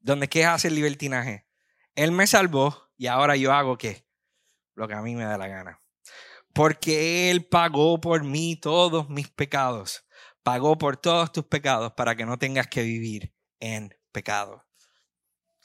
[0.00, 1.46] ¿Dónde qué hace el libertinaje?
[1.94, 4.06] Él me salvó y ahora yo hago qué?
[4.74, 5.80] Lo que a mí me da la gana.
[6.52, 10.06] Porque Él pagó por mí todos mis pecados.
[10.42, 14.64] Pagó por todos tus pecados para que no tengas que vivir en pecado.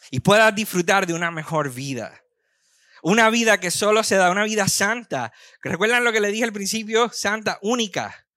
[0.09, 2.23] Y puedas disfrutar de una mejor vida.
[3.01, 5.31] Una vida que solo se da, una vida santa.
[5.61, 7.09] ¿Recuerdan lo que le dije al principio?
[7.13, 8.27] Santa, única.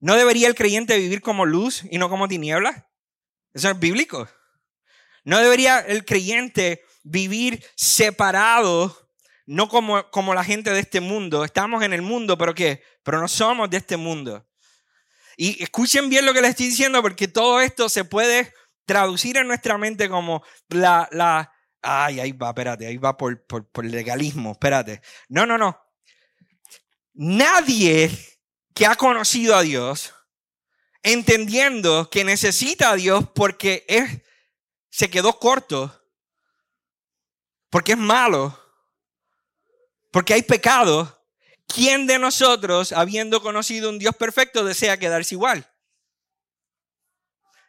[0.00, 2.88] ¿No debería el creyente vivir como luz y no como tiniebla?
[3.52, 4.28] Eso es bíblico.
[5.24, 9.10] ¿No debería el creyente vivir separado,
[9.46, 11.44] no como, como la gente de este mundo?
[11.44, 12.82] Estamos en el mundo, pero ¿qué?
[13.02, 14.46] Pero no somos de este mundo.
[15.36, 18.52] Y escuchen bien lo que les estoy diciendo, porque todo esto se puede
[18.86, 23.66] traducir en nuestra mente como la, la, Ay, ahí va, espérate, ahí va por, por,
[23.68, 25.00] por legalismo, espérate.
[25.28, 25.80] No, no, no.
[27.14, 28.10] Nadie
[28.74, 30.14] que ha conocido a Dios,
[31.02, 34.22] entendiendo que necesita a Dios porque es,
[34.90, 35.94] se quedó corto,
[37.70, 38.58] porque es malo,
[40.10, 41.26] porque hay pecado,
[41.66, 45.70] ¿quién de nosotros, habiendo conocido un Dios perfecto, desea quedarse igual?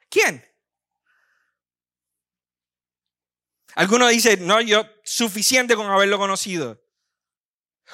[0.10, 0.48] ¿Quién?
[3.75, 6.82] Algunos dicen, no, yo suficiente con haberlo conocido.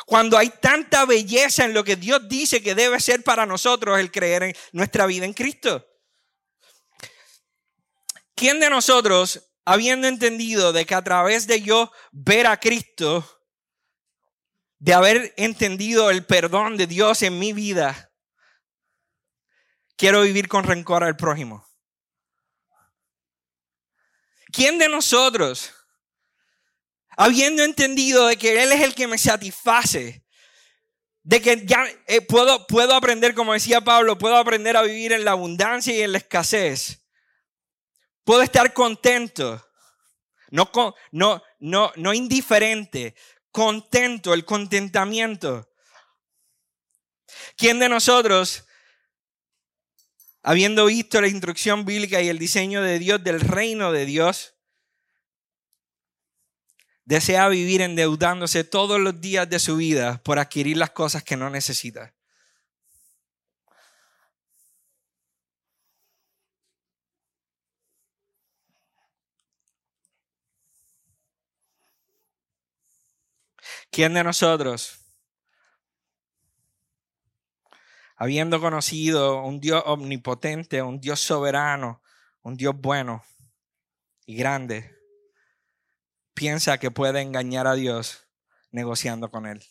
[0.05, 4.11] Cuando hay tanta belleza en lo que Dios dice que debe ser para nosotros el
[4.11, 5.85] creer en nuestra vida en Cristo.
[8.35, 13.41] ¿Quién de nosotros, habiendo entendido de que a través de yo ver a Cristo,
[14.79, 18.11] de haber entendido el perdón de Dios en mi vida,
[19.95, 21.65] quiero vivir con rencor al prójimo?
[24.55, 25.73] ¿Quién de nosotros,
[27.17, 30.23] habiendo entendido de que Él es el que me satisface,
[31.23, 35.25] de que ya eh, puedo, puedo aprender, como decía Pablo, puedo aprender a vivir en
[35.25, 37.05] la abundancia y en la escasez,
[38.23, 39.61] puedo estar contento,
[40.51, 40.71] no,
[41.11, 43.13] no, no, no indiferente,
[43.51, 45.69] contento, el contentamiento.
[47.57, 48.64] ¿Quién de nosotros
[50.47, 54.53] habiendo visto la instrucción bíblica y el diseño de Dios del reino de Dios,
[57.03, 61.49] desea vivir endeudándose todos los días de su vida por adquirir las cosas que no
[61.49, 62.13] necesita.
[73.89, 75.04] ¿Quién de nosotros
[78.15, 82.01] habiendo conocido un Dios omnipotente, un Dios soberano,
[82.41, 83.23] un Dios bueno
[84.25, 84.95] y grande,
[86.33, 88.27] piensa que puede engañar a Dios
[88.71, 89.63] negociando con Él.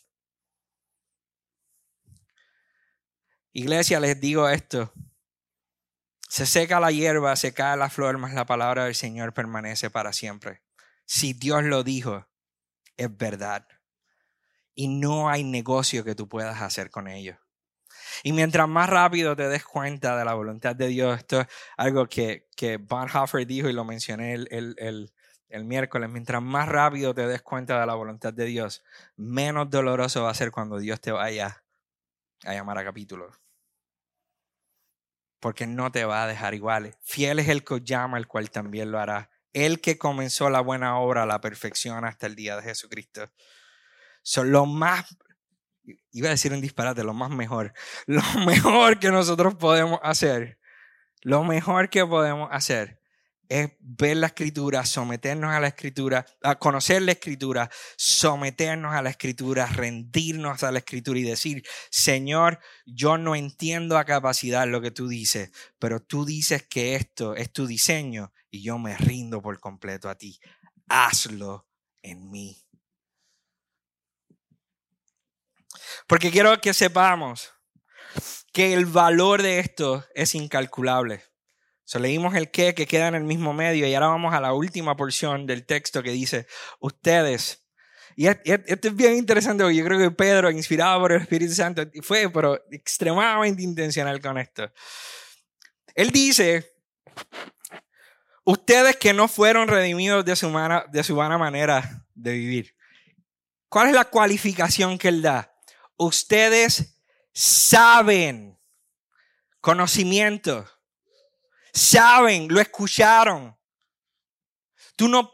[3.51, 4.91] Iglesia, les digo esto.
[6.27, 10.11] Se seca la hierba, se cae la flor, mas la palabra del Señor permanece para
[10.11, 10.63] siempre.
[11.05, 12.27] Si Dios lo dijo,
[12.97, 13.65] es verdad.
[14.73, 17.37] Y no hay negocio que tú puedas hacer con ello.
[18.23, 21.47] Y mientras más rápido te des cuenta de la voluntad de Dios, esto es
[21.77, 25.13] algo que, que Bonhoeffer dijo y lo mencioné el, el,
[25.49, 28.83] el miércoles, mientras más rápido te des cuenta de la voluntad de Dios,
[29.15, 31.63] menos doloroso va a ser cuando Dios te vaya
[32.43, 33.31] a llamar a capítulo.
[35.39, 36.95] Porque no te va a dejar igual.
[37.01, 39.29] Fiel es el que llama, el cual también lo hará.
[39.53, 43.31] El que comenzó la buena obra, la perfección hasta el día de Jesucristo.
[44.23, 45.15] Son lo más,
[46.11, 47.73] iba a decir un disparate, lo más mejor.
[48.07, 50.59] Lo mejor que nosotros podemos hacer.
[51.21, 52.99] Lo mejor que podemos hacer
[53.49, 59.11] es ver la escritura, someternos a la escritura, a conocer la escritura, someternos a la
[59.11, 64.91] escritura, rendirnos a la escritura y decir, Señor, yo no entiendo a capacidad lo que
[64.91, 69.59] tú dices, pero tú dices que esto es tu diseño y yo me rindo por
[69.59, 70.39] completo a ti.
[70.87, 71.67] Hazlo
[72.01, 72.64] en mí.
[76.07, 77.53] Porque quiero que sepamos
[78.53, 81.23] que el valor de esto es incalculable.
[81.83, 84.53] So, leímos el qué que queda en el mismo medio y ahora vamos a la
[84.53, 86.47] última porción del texto que dice,
[86.79, 87.65] ustedes,
[88.15, 91.83] y esto es bien interesante porque yo creo que Pedro, inspirado por el Espíritu Santo,
[92.01, 94.71] fue pero extremadamente intencional con esto.
[95.93, 96.73] Él dice,
[98.45, 100.51] ustedes que no fueron redimidos de su,
[100.91, 102.75] de su vana manera de vivir.
[103.67, 105.54] ¿Cuál es la cualificación que él da?
[105.97, 106.99] Ustedes
[107.33, 108.57] saben
[109.61, 110.67] conocimiento
[111.75, 113.55] saben, lo escucharon.
[114.95, 115.31] Tú no,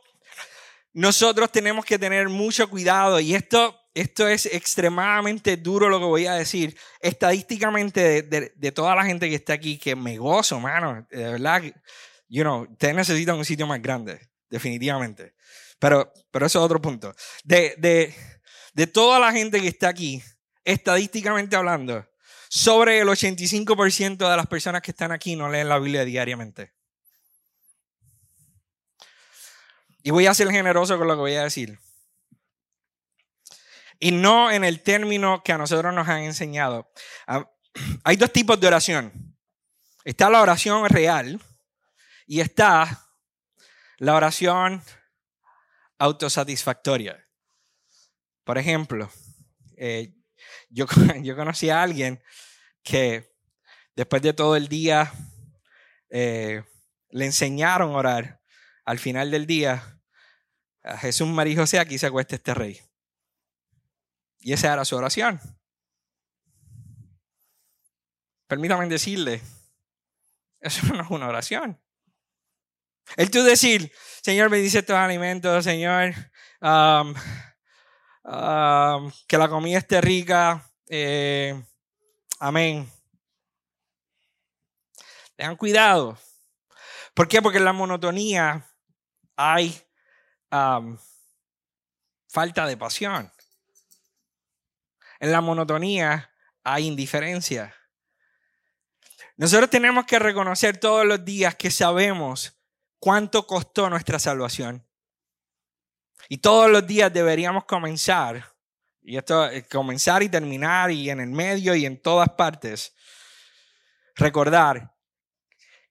[0.92, 6.26] nosotros tenemos que tener mucho cuidado y esto, esto es extremadamente duro lo que voy
[6.26, 6.76] a decir.
[7.00, 11.62] Estadísticamente de, toda la gente que está aquí, que me gozo, mano, de verdad,
[12.28, 14.20] you know, ustedes necesitan un sitio más grande,
[14.50, 15.36] definitivamente.
[15.78, 17.14] Pero, pero eso es otro punto.
[17.44, 18.14] De, de,
[18.74, 20.24] de toda la gente que está aquí,
[20.64, 22.08] estadísticamente hablando,
[22.50, 26.74] sobre el 85% de las personas que están aquí no leen la Biblia diariamente.
[30.04, 31.80] Y voy a ser generoso con lo que voy a decir.
[34.00, 36.92] Y no en el término que a nosotros nos han enseñado.
[37.28, 37.50] Ah,
[38.04, 39.38] hay dos tipos de oración.
[40.04, 41.40] Está la oración real
[42.26, 43.08] y está
[43.98, 44.84] la oración
[46.00, 47.24] autosatisfactoria.
[48.44, 49.12] Por ejemplo,
[49.78, 50.16] eh,
[50.70, 50.86] yo,
[51.24, 52.22] yo conocí a alguien
[52.84, 53.32] que
[53.96, 55.12] después de todo el día
[56.10, 56.64] eh,
[57.10, 58.42] le enseñaron a orar.
[58.84, 60.02] Al final del día,
[60.84, 62.82] a Jesús, María y José, aquí se acuesta este rey.
[64.40, 65.40] Y esa era su oración.
[68.48, 69.42] Permítame decirle,
[70.60, 71.80] eso no es una oración.
[73.18, 73.92] El tú decir,
[74.24, 76.14] Señor, bendice estos alimentos, Señor,
[78.24, 81.62] que la comida esté rica, eh,
[82.40, 82.90] amén.
[85.36, 86.18] Tengan cuidado.
[87.14, 87.42] ¿Por qué?
[87.42, 88.66] Porque en la monotonía
[89.36, 89.82] hay
[92.28, 93.32] falta de pasión.
[95.20, 97.76] En la monotonía hay indiferencia.
[99.38, 102.60] Nosotros tenemos que reconocer todos los días que sabemos
[103.00, 104.86] cuánto costó nuestra salvación.
[106.30, 108.52] Y todos los días deberíamos comenzar
[109.04, 112.96] y esto, es comenzar y terminar y en el medio y en todas partes.
[114.16, 114.91] Recordar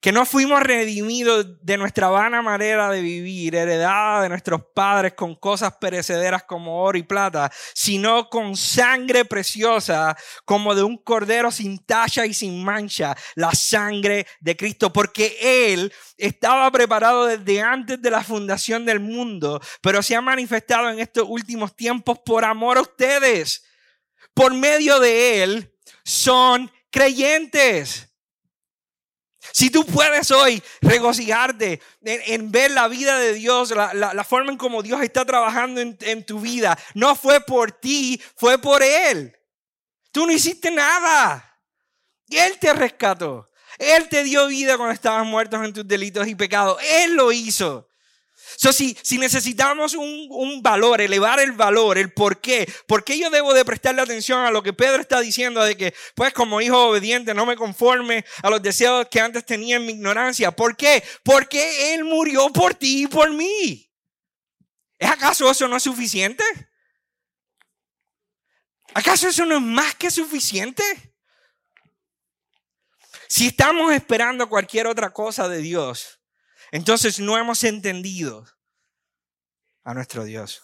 [0.01, 5.35] que no fuimos redimidos de nuestra vana manera de vivir, heredada de nuestros padres con
[5.35, 11.85] cosas perecederas como oro y plata, sino con sangre preciosa como de un cordero sin
[11.85, 15.37] tacha y sin mancha, la sangre de Cristo, porque
[15.71, 20.99] Él estaba preparado desde antes de la fundación del mundo, pero se ha manifestado en
[20.99, 23.65] estos últimos tiempos por amor a ustedes.
[24.33, 28.10] Por medio de Él son creyentes.
[29.51, 34.83] Si tú puedes hoy regocijarte en, ver la vida de Dios, la, forma en cómo
[34.83, 39.35] Dios está trabajando en, en tu vida, no fue por ti, fue por Él.
[40.11, 41.59] Tú no hiciste nada.
[42.27, 43.49] Y Él te rescató.
[43.77, 46.79] Él te dio vida cuando estabas muertos en tus delitos y pecados.
[46.83, 47.89] Él lo hizo.
[48.57, 53.17] So, si, si necesitamos un, un, valor, elevar el valor, el por qué, por qué
[53.17, 56.61] yo debo de prestarle atención a lo que Pedro está diciendo de que, pues como
[56.61, 60.51] hijo obediente, no me conforme a los deseos que antes tenía en mi ignorancia.
[60.51, 61.03] ¿Por qué?
[61.23, 63.89] Porque Él murió por ti y por mí.
[64.97, 66.43] ¿Es acaso eso no es suficiente?
[68.93, 70.83] ¿Acaso eso no es más que suficiente?
[73.27, 76.20] Si estamos esperando cualquier otra cosa de Dios,
[76.71, 78.45] entonces no hemos entendido
[79.83, 80.63] a nuestro Dios.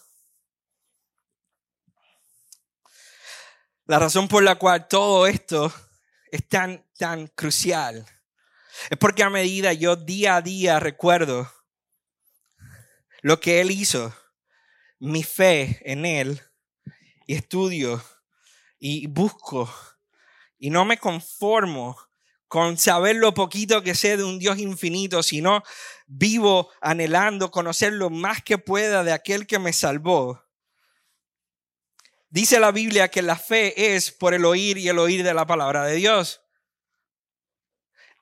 [3.85, 5.73] La razón por la cual todo esto
[6.31, 8.05] es tan, tan crucial
[8.89, 11.51] es porque a medida yo día a día recuerdo
[13.21, 14.15] lo que Él hizo,
[14.99, 16.41] mi fe en Él,
[17.25, 18.03] y estudio
[18.79, 19.71] y busco
[20.57, 21.97] y no me conformo
[22.47, 25.61] con saber lo poquito que sé de un Dios infinito, sino
[26.07, 30.43] vivo anhelando conocer lo más que pueda de aquel que me salvó.
[32.29, 35.45] Dice la Biblia que la fe es por el oír y el oír de la
[35.45, 36.41] palabra de Dios.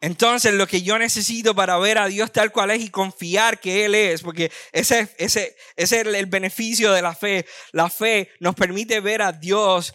[0.02, 3.86] Entonces lo que yo necesito para ver a Dios tal cual es y confiar que
[3.86, 7.46] Él es, porque ese, ese, ese es el beneficio de la fe.
[7.72, 9.94] La fe nos permite ver a Dios,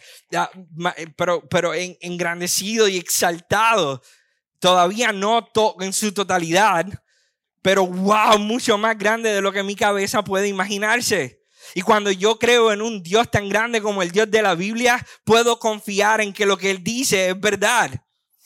[1.15, 4.01] pero, pero engrandecido y exaltado.
[4.59, 5.47] Todavía no
[5.79, 6.87] en su totalidad,
[7.61, 11.41] pero wow, mucho más grande de lo que mi cabeza puede imaginarse.
[11.73, 15.05] Y cuando yo creo en un Dios tan grande como el Dios de la Biblia,
[15.23, 18.03] puedo confiar en que lo que Él dice es verdad.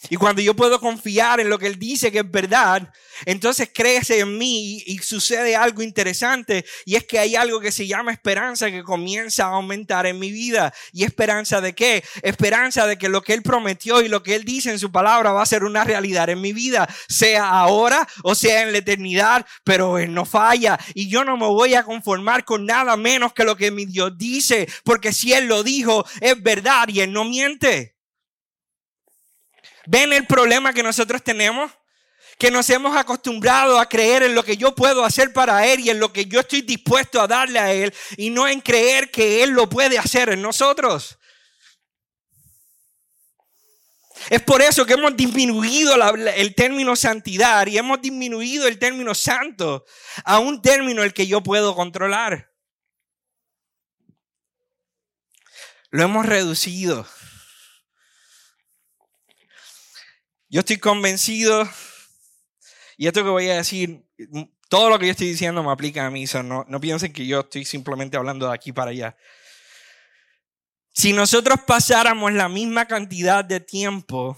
[0.09, 2.91] Y cuando yo puedo confiar en lo que Él dice que es verdad,
[3.25, 6.65] entonces crece en mí y, sucede algo interesante.
[6.85, 10.31] Y es que hay algo que se llama esperanza que comienza a aumentar en mi
[10.31, 10.73] vida.
[10.91, 12.03] ¿Y esperanza de qué?
[12.21, 15.31] Esperanza de que lo que Él prometió y lo que Él dice en su palabra
[15.31, 16.89] va a ser una realidad en mi vida.
[17.07, 20.79] Sea ahora o sea en la eternidad, pero Él no falla.
[20.93, 24.17] Y yo no me voy a conformar con nada menos que lo que mi Dios
[24.17, 24.67] dice.
[24.83, 27.94] Porque si Él lo dijo, es verdad y Él no miente.
[29.85, 31.71] ¿Ven el problema que nosotros tenemos?
[32.37, 35.89] Que nos hemos acostumbrado a creer en lo que yo puedo hacer para Él y
[35.89, 39.43] en lo que yo estoy dispuesto a darle a Él y no en creer que
[39.43, 41.17] Él lo puede hacer en nosotros.
[44.29, 49.85] Es por eso que hemos disminuido el término santidad y hemos disminuido el término santo
[50.23, 52.51] a un término el que yo puedo controlar.
[55.91, 57.07] Lo hemos reducido.
[60.47, 61.67] Yo estoy convencido,
[62.97, 64.05] y esto que voy a decir,
[64.69, 67.41] todo lo que yo estoy diciendo me aplica a mí, no, no piensen que yo
[67.41, 69.17] estoy simplemente hablando de aquí para allá.
[70.93, 74.37] Si nosotros pasáramos la misma cantidad de tiempo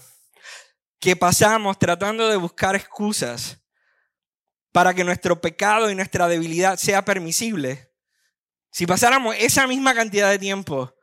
[0.98, 3.62] que pasamos tratando de buscar excusas
[4.72, 7.92] para que nuestro pecado y nuestra debilidad sea permisible,
[8.72, 10.97] si pasáramos esa misma cantidad de tiempo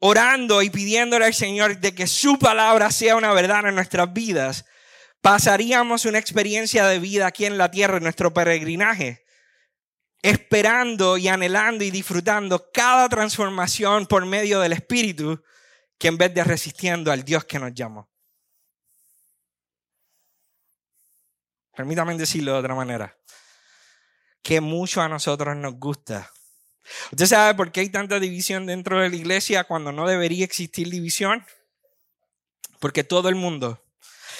[0.00, 4.64] orando y pidiéndole al Señor de que su palabra sea una verdad en nuestras vidas,
[5.20, 9.24] pasaríamos una experiencia de vida aquí en la tierra, en nuestro peregrinaje,
[10.22, 15.42] esperando y anhelando y disfrutando cada transformación por medio del Espíritu,
[15.98, 18.08] que en vez de resistiendo al Dios que nos llamó.
[21.76, 23.16] Permítame decirlo de otra manera.
[24.42, 26.32] Que mucho a nosotros nos gusta
[27.12, 30.90] ¿Usted sabe por qué hay tanta división dentro de la iglesia cuando no debería existir
[30.90, 31.44] división?
[32.80, 33.82] Porque todo el mundo,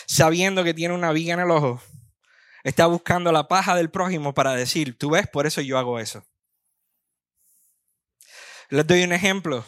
[0.07, 1.83] sabiendo que tiene una viga en el ojo,
[2.65, 6.25] está buscando la paja del prójimo para decir, tú ves, por eso yo hago eso.
[8.71, 9.65] Les doy un ejemplo.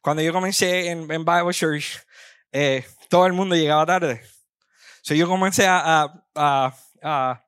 [0.00, 2.00] Cuando yo comencé en, Bible Church,
[2.52, 4.22] eh, todo el mundo llegaba tarde.
[5.02, 7.46] So yo comencé a, a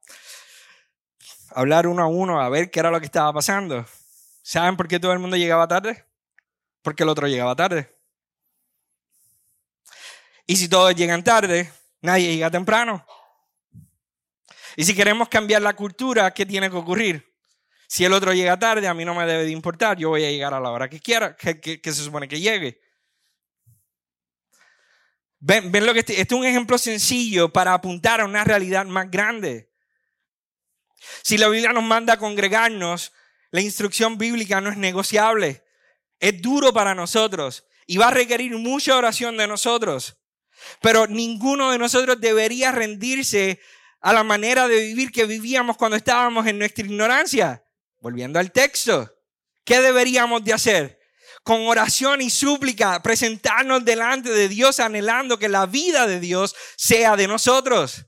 [1.59, 3.84] hablar uno a uno, a ver qué era lo que estaba pasando.
[4.42, 6.04] ¿Saben por qué todo el mundo llegaba tarde?
[6.82, 7.92] Porque el otro llegaba tarde.
[10.46, 13.04] Y si todos llegan tarde, nadie llega temprano.
[14.76, 17.28] Y si queremos cambiar la cultura, ¿qué tiene que ocurrir?
[17.88, 20.30] Si el otro llega tarde, a mí no me debe de importar, yo voy a
[20.30, 22.80] llegar a la hora que quiera, que, se supone que llegue.
[25.40, 28.86] Ven, ven lo que este, este es un ejemplo sencillo para apuntar a una realidad
[28.86, 29.68] más grande.
[31.22, 33.12] Si la Biblia nos manda congregarnos,
[33.51, 35.64] la instrucción bíblica no es negociable.
[36.20, 40.16] Es duro para nosotros y va a requerir mucha oración de nosotros.
[40.80, 43.61] Pero ninguno de nosotros debería rendirse
[44.01, 47.64] a la manera de vivir que vivíamos cuando estábamos en nuestra ignorancia.
[48.01, 49.12] Volviendo al texto,
[49.64, 50.99] ¿qué deberíamos de hacer?
[51.42, 57.16] Con oración y súplica, presentarnos delante de Dios anhelando que la vida de Dios sea
[57.16, 58.07] de nosotros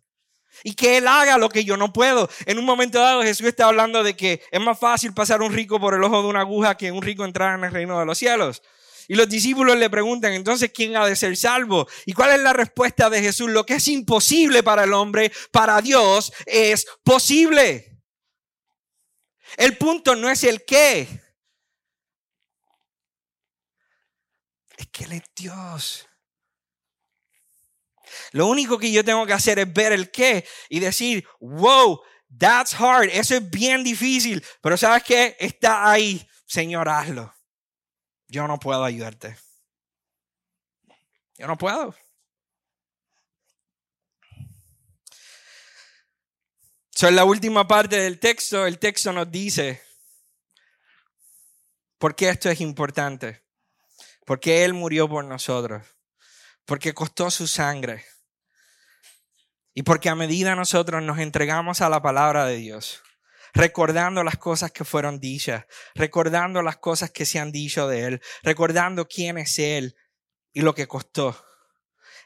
[0.62, 2.28] y que Él haga lo que yo no puedo.
[2.46, 5.80] En un momento dado Jesús está hablando de que es más fácil pasar un rico
[5.80, 8.18] por el ojo de una aguja que un rico entrar en el reino de los
[8.18, 8.62] cielos.
[9.08, 11.88] Y los discípulos le preguntan, entonces, ¿quién ha de ser salvo?
[12.06, 13.50] ¿Y cuál es la respuesta de Jesús?
[13.50, 18.00] Lo que es imposible para el hombre, para Dios es posible.
[19.56, 21.08] El punto no es el qué.
[24.76, 26.09] Es que Él es Dios.
[28.33, 32.01] Lo único que yo tengo que hacer es ver el qué y decir, wow,
[32.39, 37.35] that's hard, eso es bien difícil, pero sabes qué, está ahí, Señor, hazlo.
[38.28, 39.37] Yo no puedo ayudarte.
[41.37, 41.95] Yo no puedo.
[46.91, 49.83] So, en la última parte del texto, el texto nos dice
[51.99, 53.43] por qué esto es importante.
[54.26, 55.87] Porque Él murió por nosotros.
[56.64, 58.05] Porque costó su sangre.
[59.81, 63.03] Y porque a medida nosotros nos entregamos a la palabra de Dios,
[63.55, 65.64] recordando las cosas que fueron dichas,
[65.95, 69.97] recordando las cosas que se han dicho de Él, recordando quién es Él
[70.53, 71.35] y lo que costó.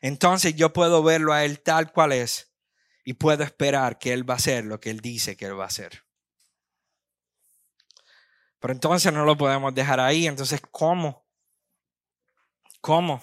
[0.00, 2.52] Entonces yo puedo verlo a Él tal cual es
[3.04, 5.62] y puedo esperar que Él va a hacer lo que Él dice que Él va
[5.62, 6.02] a hacer.
[8.58, 10.26] Pero entonces no lo podemos dejar ahí.
[10.26, 11.24] Entonces, ¿cómo?
[12.80, 13.22] ¿Cómo?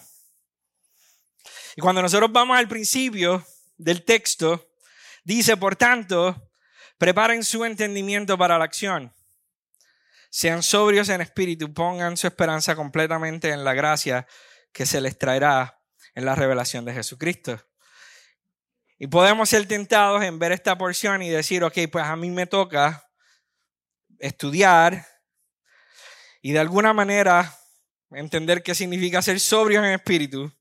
[1.76, 3.46] Y cuando nosotros vamos al principio
[3.84, 4.70] del texto,
[5.24, 6.52] dice, por tanto,
[6.98, 9.14] preparen su entendimiento para la acción.
[10.30, 14.28] Sean sobrios en espíritu, pongan su esperanza completamente en la gracia
[14.72, 15.80] que se les traerá
[16.14, 17.60] en la revelación de Jesucristo.
[18.98, 22.46] Y podemos ser tentados en ver esta porción y decir, ok, pues a mí me
[22.46, 23.10] toca
[24.20, 25.08] estudiar
[26.42, 27.58] y de alguna manera
[28.12, 30.54] entender qué significa ser sobrios en espíritu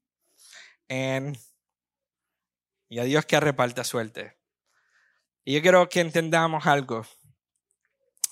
[2.91, 4.37] y a Dios que reparta suerte.
[5.45, 7.07] Y yo quiero que entendamos algo.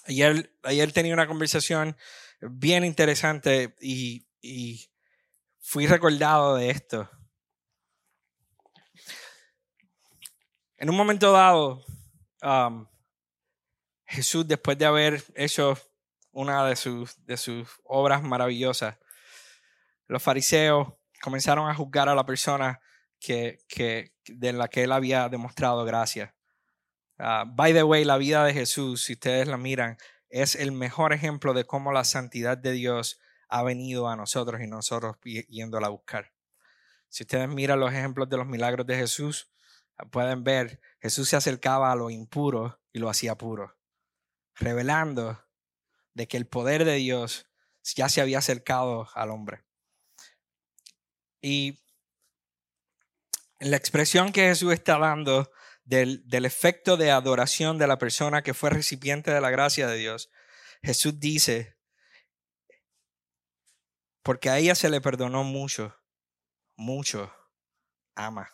[0.05, 1.97] Ayer, ayer tenía una conversación
[2.41, 4.91] bien interesante y, y
[5.61, 7.09] fui recordado de esto.
[10.77, 11.85] En un momento dado,
[12.43, 12.87] um,
[14.07, 15.79] Jesús, después de haber hecho
[16.33, 18.97] una de sus, de sus obras maravillosas,
[20.07, 22.81] los fariseos comenzaron a juzgar a la persona
[23.21, 26.35] que, que, de la que él había demostrado gracia.
[27.19, 29.99] Uh, by the way, la vida de Jesús, si ustedes la miran,
[30.29, 34.67] es el mejor ejemplo de cómo la santidad de Dios ha venido a nosotros y
[34.67, 35.17] nosotros
[35.49, 36.33] yéndola a buscar.
[37.09, 39.51] Si ustedes miran los ejemplos de los milagros de Jesús,
[40.11, 43.77] pueden ver, Jesús se acercaba a lo impuro y lo hacía puro,
[44.55, 45.43] revelando
[46.15, 47.49] de que el poder de Dios
[47.83, 49.65] ya se había acercado al hombre.
[51.41, 51.79] Y
[53.61, 55.51] la expresión que Jesús está dando
[55.85, 59.97] del, del, efecto de adoración de la persona que fue recipiente de la gracia de
[59.97, 60.31] Dios,
[60.83, 61.77] Jesús dice,
[64.23, 65.97] porque a ella se le perdonó mucho,
[66.77, 67.33] mucho,
[68.15, 68.51] ama.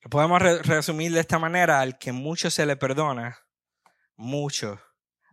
[0.00, 3.38] Lo podemos resumir de esta manera, al que mucho se le perdona,
[4.16, 4.80] mucho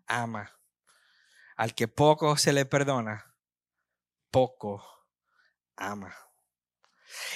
[0.08, 0.52] ama.
[1.56, 3.36] Al que poco se le perdona,
[4.32, 4.84] poco
[5.76, 6.16] ama.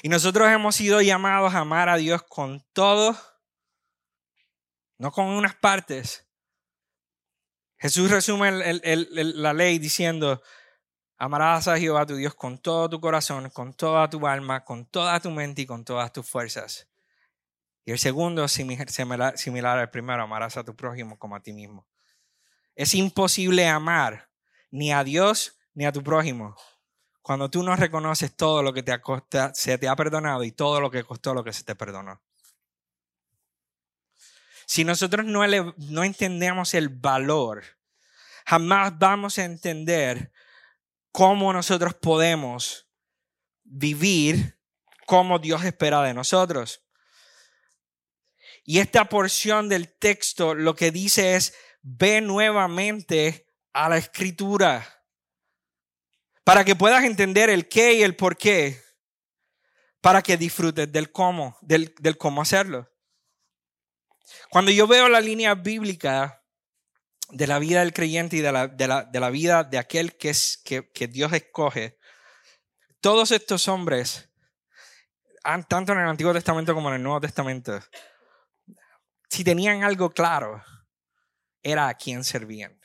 [0.02, 3.18] Y nosotros hemos sido llamados a amar a Dios con todo,
[4.98, 6.28] no con unas partes.
[7.78, 10.42] Jesús resume la ley diciendo,
[11.18, 15.20] amarás a Jehová tu Dios con todo tu corazón, con toda tu alma, con toda
[15.20, 16.88] tu mente y con todas tus fuerzas.
[17.86, 21.88] Y el segundo es similar al primero, amarás a tu prójimo como a ti mismo.
[22.76, 24.30] Es imposible amar
[24.72, 26.56] ni a Dios ni a tu prójimo
[27.28, 28.98] cuando tú no reconoces todo lo que te
[29.54, 32.22] se te ha perdonado y todo lo que costó lo que se te perdonó.
[34.66, 35.42] Si nosotros no,
[35.76, 37.66] no entendemos el valor,
[38.46, 40.32] jamás vamos a entender
[41.12, 42.88] cómo nosotros podemos
[43.66, 44.58] vivir
[45.06, 46.86] como Dios espera de nosotros.
[48.64, 54.97] Y esta porción del texto lo que dice es, ve nuevamente a la escritura
[56.48, 58.82] para que puedas entender el qué y el por qué,
[60.00, 62.90] para que disfrutes del cómo, del, cómo hacerlo.
[64.50, 66.42] Cuando yo veo la línea bíblica
[67.32, 70.62] de la vida del creyente y de la, de la, vida de aquel que, es,
[70.64, 72.00] que, que Dios escoge,
[73.02, 74.30] todos estos hombres,
[75.68, 77.78] tanto en el Antiguo Testamento como en el Nuevo Testamento,
[79.30, 80.64] si tenían algo claro,
[81.62, 82.80] era a quién servían.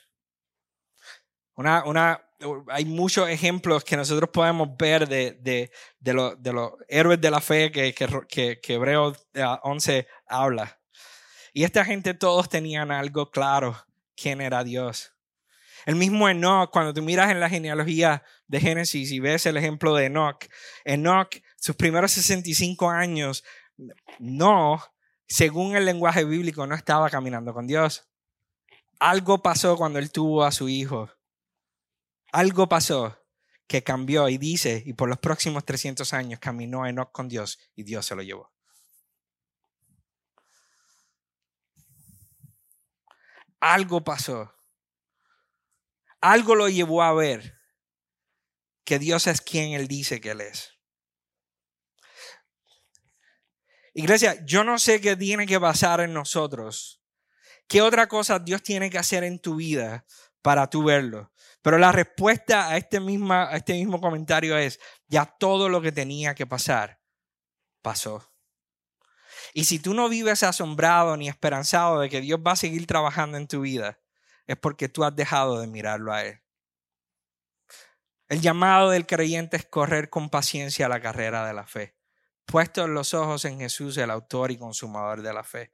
[1.54, 2.31] Una, una,
[2.68, 5.38] hay muchos ejemplos que nosotros podemos ver de,
[6.00, 9.26] de, los héroes de la fe que, que, que, Hebreos
[9.62, 10.80] 11 eh, habla.
[11.52, 13.76] Y esta gente todos tenían algo claro,
[14.16, 15.12] quién era Dios.
[15.84, 19.94] El mismo Enoch, cuando tú miras en la genealogía de Génesis y ves el ejemplo
[19.94, 20.46] de Enoch,
[20.84, 23.44] Enoch, sus primeros 65 años,
[24.18, 24.80] no
[25.32, 28.06] según el lenguaje bíblico, no estaba caminando con Dios.
[29.00, 31.08] Algo pasó cuando él tuvo a su hijo.
[32.32, 33.18] Algo pasó
[33.66, 37.84] que cambió y dice, y por los próximos 300 años caminó Enoch con Dios y
[37.84, 38.52] Dios se lo llevó.
[43.60, 44.52] Algo pasó.
[46.20, 47.58] Algo lo llevó a ver
[48.84, 50.72] que Dios es quien Él dice que Él es.
[53.94, 57.02] Iglesia, yo no sé qué tiene que pasar en nosotros.
[57.68, 60.06] ¿Qué otra cosa Dios tiene que hacer en tu vida
[60.40, 61.31] para tú verlo?
[61.62, 65.92] Pero la respuesta a este, misma, a este mismo comentario es, ya todo lo que
[65.92, 67.00] tenía que pasar,
[67.80, 68.28] pasó.
[69.54, 73.38] Y si tú no vives asombrado ni esperanzado de que Dios va a seguir trabajando
[73.38, 74.00] en tu vida,
[74.46, 76.42] es porque tú has dejado de mirarlo a Él.
[78.28, 81.94] El llamado del creyente es correr con paciencia la carrera de la fe,
[82.46, 85.70] puestos los ojos en Jesús, el autor y consumador de la fe.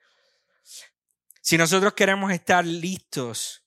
[1.41, 3.64] Si nosotros queremos estar listos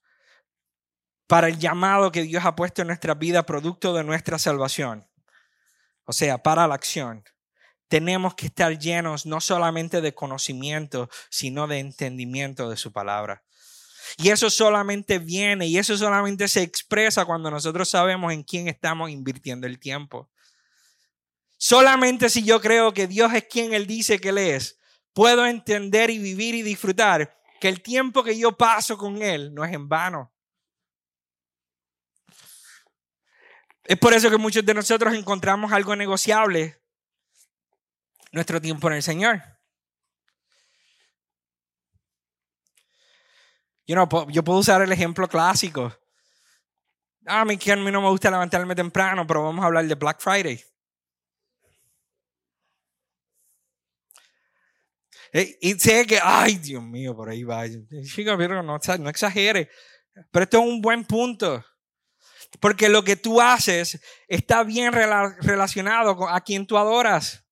[1.31, 5.07] para el llamado que Dios ha puesto en nuestra vida, producto de nuestra salvación,
[6.03, 7.23] o sea, para la acción,
[7.87, 13.45] tenemos que estar llenos no solamente de conocimiento, sino de entendimiento de su palabra.
[14.17, 19.09] Y eso solamente viene y eso solamente se expresa cuando nosotros sabemos en quién estamos
[19.09, 20.29] invirtiendo el tiempo.
[21.57, 24.79] Solamente si yo creo que Dios es quien Él dice que Él es,
[25.13, 29.63] puedo entender y vivir y disfrutar que el tiempo que yo paso con Él no
[29.63, 30.33] es en vano.
[33.91, 36.81] Es por eso que muchos de nosotros encontramos algo negociable,
[38.31, 39.43] nuestro tiempo en el Señor.
[43.85, 45.93] Yo, no, yo puedo usar el ejemplo clásico.
[47.25, 49.95] Ah, a mí, a mí no me gusta levantarme temprano, pero vamos a hablar de
[49.95, 50.63] Black Friday.
[55.33, 57.65] Eh, y sé que, ay, Dios mío, por ahí va.
[58.05, 58.77] Chica, pero no
[59.09, 59.69] exagere.
[60.31, 61.61] Pero esto es un buen punto.
[62.59, 67.43] Porque lo que tú haces está bien relacionado con a quien tú adoras.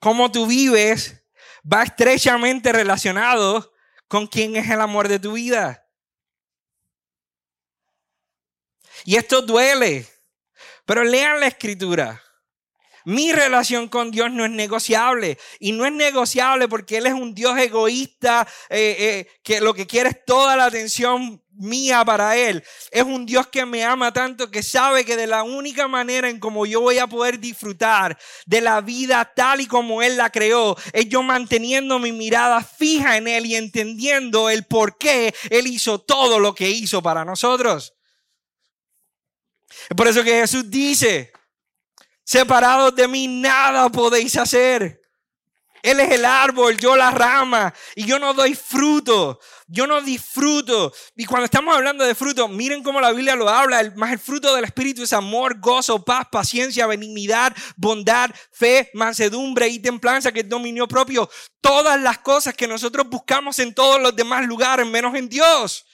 [0.00, 1.22] Cómo tú vives
[1.70, 3.72] va estrechamente relacionado
[4.06, 5.84] con quién es el amor de tu vida.
[9.04, 10.06] Y esto duele,
[10.84, 12.22] pero lean la escritura.
[13.04, 15.38] Mi relación con Dios no es negociable.
[15.60, 19.86] Y no es negociable porque Él es un Dios egoísta eh, eh, que lo que
[19.86, 22.64] quiere es toda la atención mía para Él.
[22.90, 26.38] Es un Dios que me ama tanto que sabe que de la única manera en
[26.38, 30.76] como yo voy a poder disfrutar de la vida tal y como Él la creó,
[30.92, 36.00] es yo manteniendo mi mirada fija en Él y entendiendo el por qué Él hizo
[36.00, 37.94] todo lo que hizo para nosotros.
[39.88, 41.32] Es por eso que Jesús dice,
[42.28, 45.00] Separados de mí nada podéis hacer.
[45.82, 49.40] Él es el árbol, yo la rama y yo no doy fruto.
[49.66, 50.92] Yo no disfruto.
[51.16, 53.80] Y cuando estamos hablando de fruto, miren cómo la Biblia lo habla.
[53.80, 59.66] El, más el fruto del Espíritu es amor, gozo, paz, paciencia, benignidad, bondad, fe, mansedumbre
[59.68, 61.30] y templanza, que es dominio propio.
[61.62, 65.86] Todas las cosas que nosotros buscamos en todos los demás lugares, menos en Dios.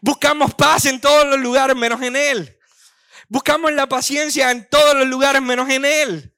[0.00, 2.55] Buscamos paz en todos los lugares, menos en Él.
[3.28, 6.34] Buscamos la paciencia en todos los lugares menos en Él.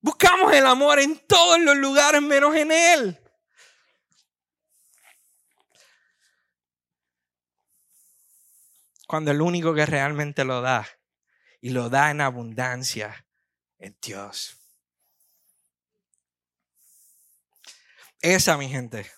[0.00, 3.18] Buscamos el amor en todos los lugares menos en Él.
[9.06, 10.88] Cuando el único que realmente lo da
[11.60, 13.26] y lo da en abundancia
[13.78, 14.56] es Dios.
[18.22, 19.10] Esa, mi gente,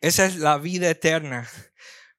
[0.00, 1.48] esa es la vida eterna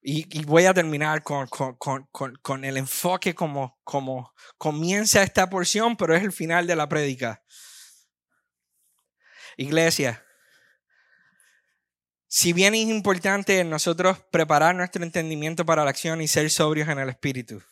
[0.06, 6.24] y, voy a terminar con, con, el enfoque como, como comienza esta porción, pero es
[6.24, 7.42] el final de la prédica.
[9.56, 10.26] Iglesia,
[12.28, 17.00] si bien es importante nosotros preparar nuestro entendimiento para la acción y ser sobrios en
[17.00, 17.64] el espíritu,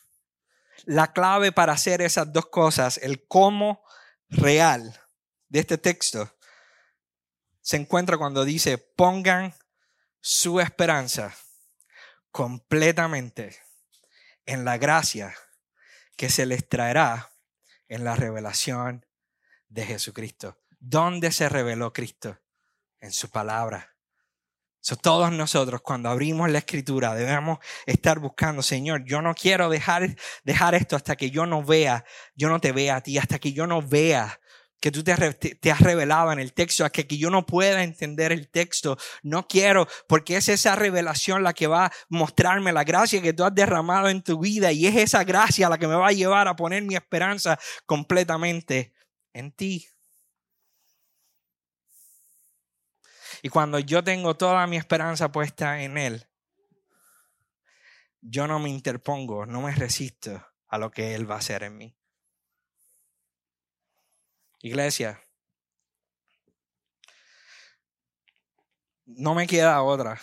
[0.86, 3.84] la clave para hacer esas dos cosas, el cómo
[4.30, 4.98] real
[5.48, 6.34] de este texto,
[7.60, 9.54] se encuentra cuando dice, pongan
[10.20, 11.36] su esperanza
[12.32, 13.56] completamente
[14.46, 15.34] en la gracia
[16.16, 17.30] que se les traerá
[17.88, 19.06] en la revelación
[19.68, 20.58] de Jesucristo.
[20.80, 22.38] ¿Dónde se reveló Cristo?
[23.00, 23.94] En su palabra.
[25.02, 30.74] todos nosotros cuando abrimos la escritura debemos estar buscando, Señor, yo no quiero dejar, dejar
[30.74, 32.04] esto hasta que yo no vea,
[32.34, 34.40] yo no te vea a ti, hasta que yo no vea
[34.82, 35.12] que tú te,
[35.70, 38.98] has revelado en el texto, a que, que yo no pueda entender el texto.
[39.22, 43.44] No quiero, porque es esa revelación la que va a mostrarme la gracia que tú
[43.44, 46.48] has derramado en tu vida y es esa gracia la que me va a llevar
[46.48, 47.56] a poner mi esperanza
[47.86, 48.92] completamente
[49.32, 49.86] en ti.
[53.40, 56.26] Y cuando yo tengo toda mi esperanza puesta en Él,
[58.20, 61.76] yo no me interpongo, no me resisto a lo que Él va a hacer en
[61.76, 61.96] mí.
[64.62, 65.20] Iglesia,
[69.04, 70.20] no me queda otra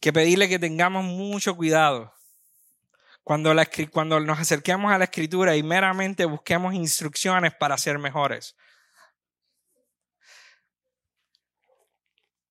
[0.00, 2.14] que pedirle que tengamos mucho cuidado
[3.24, 8.54] cuando, la, cuando nos acerquemos a la escritura y meramente busquemos instrucciones para ser mejores.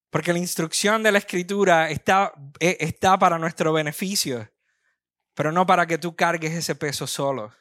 [0.10, 4.52] Porque la instrucción de la escritura está, e, está para nuestro beneficio,
[5.34, 7.54] pero no para que tú cargues ese peso solo.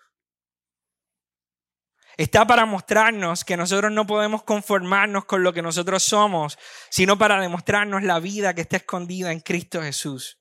[2.16, 6.58] Está para mostrarnos que nosotros no podemos conformarnos con lo que nosotros somos,
[6.90, 10.38] sino para demostrarnos la vida que está escondida en Cristo Jesús.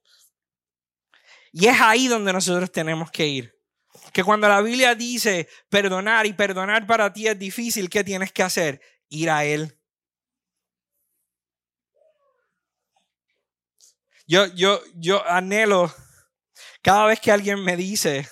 [1.51, 3.59] Y es ahí donde nosotros tenemos que ir.
[4.11, 8.43] Que cuando la Biblia dice perdonar y perdonar para ti es difícil, ¿qué tienes que
[8.43, 8.81] hacer?
[9.09, 9.79] Ir a Él.
[14.25, 15.93] Yo, yo, yo anhelo
[16.81, 18.27] cada vez que alguien me dice,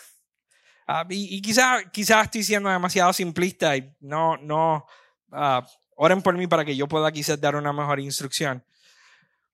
[0.93, 4.85] Ah, y, quizás quizá estoy siendo demasiado simplista y no, no,
[5.31, 5.61] uh,
[5.95, 8.61] oren por mí para que yo pueda quizás dar una mejor instrucción.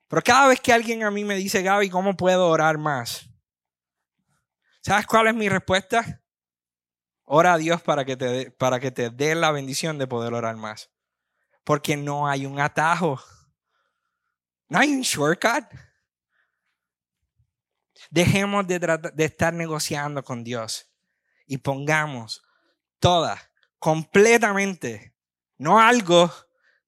[0.07, 3.29] Pero cada vez que alguien a mí me dice, Gaby, ¿cómo puedo orar más?
[4.81, 6.23] ¿Sabes cuál es mi respuesta?
[7.25, 10.55] Ora a Dios para que te, para que te dé la bendición de poder orar
[10.55, 10.89] más.
[11.63, 13.21] Porque no hay un atajo.
[14.69, 15.65] No hay un shortcut.
[18.09, 18.79] Dejemos de,
[19.13, 20.89] de estar negociando con Dios
[21.47, 22.43] y pongamos
[22.99, 25.15] toda, completamente,
[25.57, 26.31] no algo,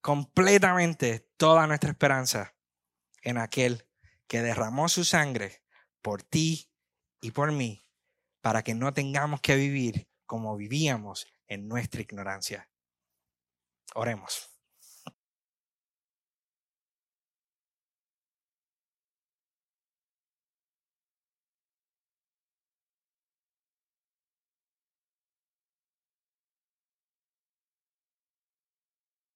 [0.01, 2.55] completamente toda nuestra esperanza
[3.24, 3.88] en aquel
[4.28, 5.64] que derramó su sangre
[6.01, 6.72] por ti
[7.22, 7.84] y por mí,
[8.41, 12.70] para que no tengamos que vivir como vivíamos en nuestra ignorancia.
[13.95, 14.59] Oremos.